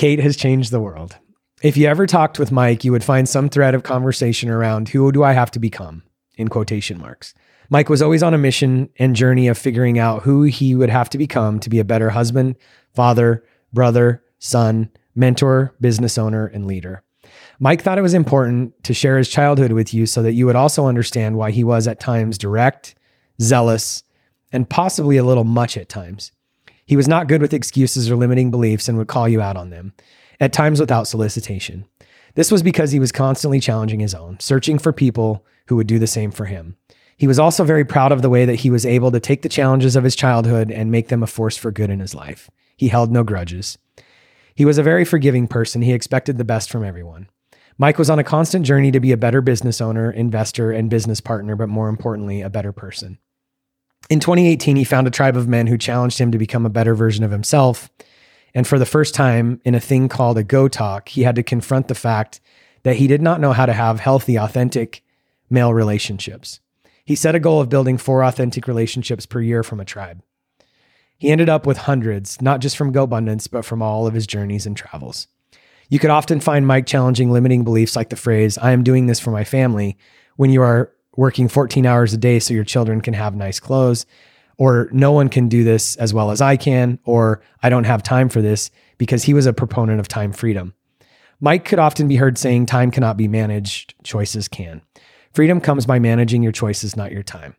Kate 0.00 0.20
has 0.20 0.34
changed 0.34 0.70
the 0.70 0.80
world. 0.80 1.18
If 1.62 1.76
you 1.76 1.86
ever 1.86 2.06
talked 2.06 2.38
with 2.38 2.50
Mike, 2.50 2.84
you 2.84 2.92
would 2.92 3.04
find 3.04 3.28
some 3.28 3.50
thread 3.50 3.74
of 3.74 3.82
conversation 3.82 4.48
around 4.48 4.88
who 4.88 5.12
do 5.12 5.22
I 5.22 5.32
have 5.32 5.50
to 5.50 5.58
become 5.58 6.04
in 6.38 6.48
quotation 6.48 6.98
marks. 6.98 7.34
Mike 7.68 7.90
was 7.90 8.00
always 8.00 8.22
on 8.22 8.32
a 8.32 8.38
mission 8.38 8.88
and 8.98 9.14
journey 9.14 9.46
of 9.46 9.58
figuring 9.58 9.98
out 9.98 10.22
who 10.22 10.44
he 10.44 10.74
would 10.74 10.88
have 10.88 11.10
to 11.10 11.18
become 11.18 11.60
to 11.60 11.68
be 11.68 11.78
a 11.78 11.84
better 11.84 12.08
husband, 12.08 12.56
father, 12.94 13.44
brother, 13.74 14.24
son, 14.38 14.88
mentor, 15.14 15.74
business 15.82 16.16
owner, 16.16 16.46
and 16.46 16.66
leader. 16.66 17.02
Mike 17.58 17.82
thought 17.82 17.98
it 17.98 18.00
was 18.00 18.14
important 18.14 18.82
to 18.84 18.94
share 18.94 19.18
his 19.18 19.28
childhood 19.28 19.72
with 19.72 19.92
you 19.92 20.06
so 20.06 20.22
that 20.22 20.32
you 20.32 20.46
would 20.46 20.56
also 20.56 20.86
understand 20.86 21.36
why 21.36 21.50
he 21.50 21.62
was 21.62 21.86
at 21.86 22.00
times 22.00 22.38
direct, 22.38 22.94
zealous, 23.38 24.02
and 24.50 24.70
possibly 24.70 25.18
a 25.18 25.24
little 25.24 25.44
much 25.44 25.76
at 25.76 25.90
times. 25.90 26.32
He 26.90 26.96
was 26.96 27.06
not 27.06 27.28
good 27.28 27.40
with 27.40 27.54
excuses 27.54 28.10
or 28.10 28.16
limiting 28.16 28.50
beliefs 28.50 28.88
and 28.88 28.98
would 28.98 29.06
call 29.06 29.28
you 29.28 29.40
out 29.40 29.56
on 29.56 29.70
them, 29.70 29.92
at 30.40 30.52
times 30.52 30.80
without 30.80 31.06
solicitation. 31.06 31.84
This 32.34 32.50
was 32.50 32.64
because 32.64 32.90
he 32.90 32.98
was 32.98 33.12
constantly 33.12 33.60
challenging 33.60 34.00
his 34.00 34.12
own, 34.12 34.40
searching 34.40 34.76
for 34.76 34.92
people 34.92 35.46
who 35.68 35.76
would 35.76 35.86
do 35.86 36.00
the 36.00 36.08
same 36.08 36.32
for 36.32 36.46
him. 36.46 36.76
He 37.16 37.28
was 37.28 37.38
also 37.38 37.62
very 37.62 37.84
proud 37.84 38.10
of 38.10 38.22
the 38.22 38.28
way 38.28 38.44
that 38.44 38.56
he 38.56 38.70
was 38.70 38.84
able 38.84 39.12
to 39.12 39.20
take 39.20 39.42
the 39.42 39.48
challenges 39.48 39.94
of 39.94 40.02
his 40.02 40.16
childhood 40.16 40.72
and 40.72 40.90
make 40.90 41.06
them 41.06 41.22
a 41.22 41.28
force 41.28 41.56
for 41.56 41.70
good 41.70 41.90
in 41.90 42.00
his 42.00 42.12
life. 42.12 42.50
He 42.76 42.88
held 42.88 43.12
no 43.12 43.22
grudges. 43.22 43.78
He 44.56 44.64
was 44.64 44.76
a 44.76 44.82
very 44.82 45.04
forgiving 45.04 45.46
person. 45.46 45.82
He 45.82 45.92
expected 45.92 46.38
the 46.38 46.44
best 46.44 46.72
from 46.72 46.82
everyone. 46.82 47.28
Mike 47.78 47.98
was 47.98 48.10
on 48.10 48.18
a 48.18 48.24
constant 48.24 48.66
journey 48.66 48.90
to 48.90 48.98
be 48.98 49.12
a 49.12 49.16
better 49.16 49.40
business 49.40 49.80
owner, 49.80 50.10
investor, 50.10 50.72
and 50.72 50.90
business 50.90 51.20
partner, 51.20 51.54
but 51.54 51.68
more 51.68 51.88
importantly, 51.88 52.42
a 52.42 52.50
better 52.50 52.72
person. 52.72 53.20
In 54.08 54.18
2018, 54.18 54.76
he 54.76 54.84
found 54.84 55.06
a 55.06 55.10
tribe 55.10 55.36
of 55.36 55.48
men 55.48 55.66
who 55.66 55.78
challenged 55.78 56.18
him 56.18 56.32
to 56.32 56.38
become 56.38 56.66
a 56.66 56.70
better 56.70 56.94
version 56.94 57.22
of 57.22 57.30
himself. 57.30 57.90
And 58.54 58.66
for 58.66 58.78
the 58.78 58.86
first 58.86 59.14
time 59.14 59.60
in 59.64 59.74
a 59.74 59.80
thing 59.80 60.08
called 60.08 60.38
a 60.38 60.42
Go 60.42 60.66
Talk, 60.66 61.08
he 61.10 61.22
had 61.22 61.36
to 61.36 61.42
confront 61.42 61.88
the 61.88 61.94
fact 61.94 62.40
that 62.82 62.96
he 62.96 63.06
did 63.06 63.22
not 63.22 63.40
know 63.40 63.52
how 63.52 63.66
to 63.66 63.72
have 63.72 64.00
healthy, 64.00 64.36
authentic 64.36 65.04
male 65.48 65.74
relationships. 65.74 66.60
He 67.04 67.14
set 67.14 67.34
a 67.34 67.40
goal 67.40 67.60
of 67.60 67.68
building 67.68 67.98
four 67.98 68.24
authentic 68.24 68.66
relationships 68.66 69.26
per 69.26 69.40
year 69.40 69.62
from 69.62 69.80
a 69.80 69.84
tribe. 69.84 70.22
He 71.18 71.30
ended 71.30 71.48
up 71.48 71.66
with 71.66 71.76
hundreds, 71.76 72.40
not 72.40 72.60
just 72.60 72.76
from 72.76 72.92
GoBundance, 72.92 73.50
but 73.50 73.64
from 73.64 73.82
all 73.82 74.06
of 74.06 74.14
his 74.14 74.26
journeys 74.26 74.64
and 74.64 74.76
travels. 74.76 75.28
You 75.88 75.98
could 75.98 76.10
often 76.10 76.40
find 76.40 76.66
Mike 76.66 76.86
challenging 76.86 77.30
limiting 77.30 77.62
beliefs 77.62 77.96
like 77.96 78.08
the 78.08 78.16
phrase, 78.16 78.56
I 78.56 78.70
am 78.72 78.84
doing 78.84 79.06
this 79.06 79.20
for 79.20 79.30
my 79.30 79.44
family, 79.44 79.98
when 80.36 80.50
you 80.50 80.62
are 80.62 80.92
working 81.20 81.48
14 81.48 81.84
hours 81.84 82.14
a 82.14 82.16
day 82.16 82.38
so 82.38 82.54
your 82.54 82.64
children 82.64 83.02
can 83.02 83.12
have 83.12 83.36
nice 83.36 83.60
clothes, 83.60 84.06
or 84.56 84.88
no 84.90 85.12
one 85.12 85.28
can 85.28 85.50
do 85.50 85.62
this 85.62 85.94
as 85.96 86.14
well 86.14 86.30
as 86.30 86.40
I 86.40 86.56
can, 86.56 86.98
or 87.04 87.42
I 87.62 87.68
don't 87.68 87.84
have 87.84 88.02
time 88.02 88.30
for 88.30 88.40
this 88.40 88.70
because 88.96 89.24
he 89.24 89.34
was 89.34 89.44
a 89.44 89.52
proponent 89.52 90.00
of 90.00 90.08
time 90.08 90.32
freedom. 90.32 90.72
Mike 91.38 91.66
could 91.66 91.78
often 91.78 92.08
be 92.08 92.16
heard 92.16 92.38
saying, 92.38 92.64
Time 92.64 92.90
cannot 92.90 93.18
be 93.18 93.28
managed, 93.28 93.94
choices 94.02 94.48
can. 94.48 94.80
Freedom 95.34 95.60
comes 95.60 95.84
by 95.84 95.98
managing 95.98 96.42
your 96.42 96.52
choices, 96.52 96.96
not 96.96 97.12
your 97.12 97.22
time. 97.22 97.54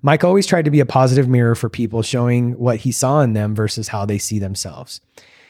Mike 0.00 0.22
always 0.22 0.46
tried 0.46 0.64
to 0.64 0.70
be 0.70 0.80
a 0.80 0.86
positive 0.86 1.28
mirror 1.28 1.56
for 1.56 1.68
people, 1.68 2.02
showing 2.02 2.56
what 2.56 2.78
he 2.78 2.92
saw 2.92 3.20
in 3.20 3.32
them 3.32 3.52
versus 3.52 3.88
how 3.88 4.06
they 4.06 4.18
see 4.18 4.38
themselves. 4.38 5.00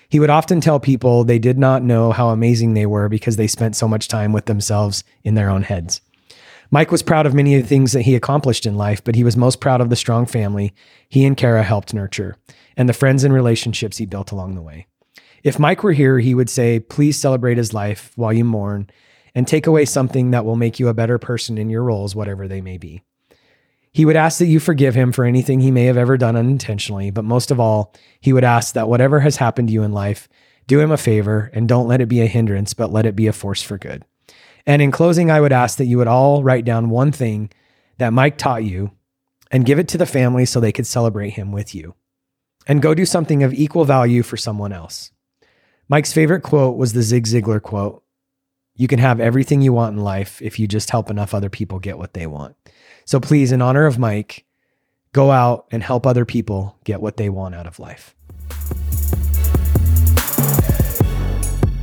He 0.08 0.20
would 0.20 0.30
often 0.30 0.62
tell 0.62 0.80
people 0.80 1.22
they 1.22 1.38
did 1.38 1.58
not 1.58 1.82
know 1.82 2.12
how 2.12 2.30
amazing 2.30 2.72
they 2.72 2.86
were 2.86 3.10
because 3.10 3.36
they 3.36 3.46
spent 3.46 3.76
so 3.76 3.86
much 3.86 4.08
time 4.08 4.32
with 4.32 4.46
themselves 4.46 5.04
in 5.22 5.34
their 5.34 5.50
own 5.50 5.64
heads. 5.64 6.00
Mike 6.74 6.90
was 6.90 7.02
proud 7.02 7.26
of 7.26 7.34
many 7.34 7.54
of 7.54 7.62
the 7.62 7.68
things 7.68 7.92
that 7.92 8.00
he 8.00 8.14
accomplished 8.14 8.64
in 8.64 8.78
life, 8.78 9.04
but 9.04 9.14
he 9.14 9.22
was 9.22 9.36
most 9.36 9.60
proud 9.60 9.82
of 9.82 9.90
the 9.90 9.96
strong 9.96 10.24
family 10.24 10.72
he 11.06 11.26
and 11.26 11.36
Kara 11.36 11.62
helped 11.62 11.92
nurture 11.92 12.34
and 12.78 12.88
the 12.88 12.94
friends 12.94 13.24
and 13.24 13.34
relationships 13.34 13.98
he 13.98 14.06
built 14.06 14.32
along 14.32 14.54
the 14.54 14.62
way. 14.62 14.86
If 15.44 15.58
Mike 15.58 15.82
were 15.82 15.92
here, 15.92 16.18
he 16.18 16.34
would 16.34 16.48
say, 16.48 16.80
Please 16.80 17.20
celebrate 17.20 17.58
his 17.58 17.74
life 17.74 18.12
while 18.16 18.32
you 18.32 18.46
mourn 18.46 18.88
and 19.34 19.46
take 19.46 19.66
away 19.66 19.84
something 19.84 20.30
that 20.30 20.46
will 20.46 20.56
make 20.56 20.80
you 20.80 20.88
a 20.88 20.94
better 20.94 21.18
person 21.18 21.58
in 21.58 21.68
your 21.68 21.82
roles, 21.82 22.16
whatever 22.16 22.48
they 22.48 22.62
may 22.62 22.78
be. 22.78 23.02
He 23.92 24.06
would 24.06 24.16
ask 24.16 24.38
that 24.38 24.46
you 24.46 24.58
forgive 24.58 24.94
him 24.94 25.12
for 25.12 25.26
anything 25.26 25.60
he 25.60 25.70
may 25.70 25.84
have 25.84 25.98
ever 25.98 26.16
done 26.16 26.36
unintentionally, 26.36 27.10
but 27.10 27.26
most 27.26 27.50
of 27.50 27.60
all, 27.60 27.92
he 28.18 28.32
would 28.32 28.44
ask 28.44 28.72
that 28.72 28.88
whatever 28.88 29.20
has 29.20 29.36
happened 29.36 29.68
to 29.68 29.74
you 29.74 29.82
in 29.82 29.92
life, 29.92 30.26
do 30.66 30.80
him 30.80 30.90
a 30.90 30.96
favor 30.96 31.50
and 31.52 31.68
don't 31.68 31.88
let 31.88 32.00
it 32.00 32.08
be 32.08 32.22
a 32.22 32.26
hindrance, 32.26 32.72
but 32.72 32.90
let 32.90 33.04
it 33.04 33.14
be 33.14 33.26
a 33.26 33.32
force 33.34 33.62
for 33.62 33.76
good. 33.76 34.06
And 34.66 34.80
in 34.80 34.90
closing, 34.90 35.30
I 35.30 35.40
would 35.40 35.52
ask 35.52 35.78
that 35.78 35.86
you 35.86 35.98
would 35.98 36.06
all 36.08 36.42
write 36.42 36.64
down 36.64 36.90
one 36.90 37.12
thing 37.12 37.50
that 37.98 38.12
Mike 38.12 38.38
taught 38.38 38.64
you 38.64 38.92
and 39.50 39.66
give 39.66 39.78
it 39.78 39.88
to 39.88 39.98
the 39.98 40.06
family 40.06 40.44
so 40.44 40.60
they 40.60 40.72
could 40.72 40.86
celebrate 40.86 41.30
him 41.30 41.52
with 41.52 41.74
you. 41.74 41.94
And 42.66 42.80
go 42.80 42.94
do 42.94 43.04
something 43.04 43.42
of 43.42 43.52
equal 43.52 43.84
value 43.84 44.22
for 44.22 44.36
someone 44.36 44.72
else. 44.72 45.10
Mike's 45.88 46.12
favorite 46.12 46.42
quote 46.42 46.76
was 46.76 46.92
the 46.92 47.02
Zig 47.02 47.24
Ziglar 47.26 47.60
quote 47.60 48.02
You 48.76 48.88
can 48.88 49.00
have 49.00 49.20
everything 49.20 49.60
you 49.60 49.72
want 49.72 49.96
in 49.96 50.02
life 50.02 50.40
if 50.40 50.58
you 50.58 50.68
just 50.68 50.90
help 50.90 51.10
enough 51.10 51.34
other 51.34 51.50
people 51.50 51.80
get 51.80 51.98
what 51.98 52.14
they 52.14 52.26
want. 52.26 52.56
So 53.04 53.18
please, 53.20 53.52
in 53.52 53.60
honor 53.60 53.86
of 53.86 53.98
Mike, 53.98 54.46
go 55.12 55.30
out 55.30 55.66
and 55.70 55.82
help 55.82 56.06
other 56.06 56.24
people 56.24 56.78
get 56.84 57.00
what 57.00 57.16
they 57.16 57.28
want 57.28 57.54
out 57.54 57.66
of 57.66 57.78
life. 57.78 58.14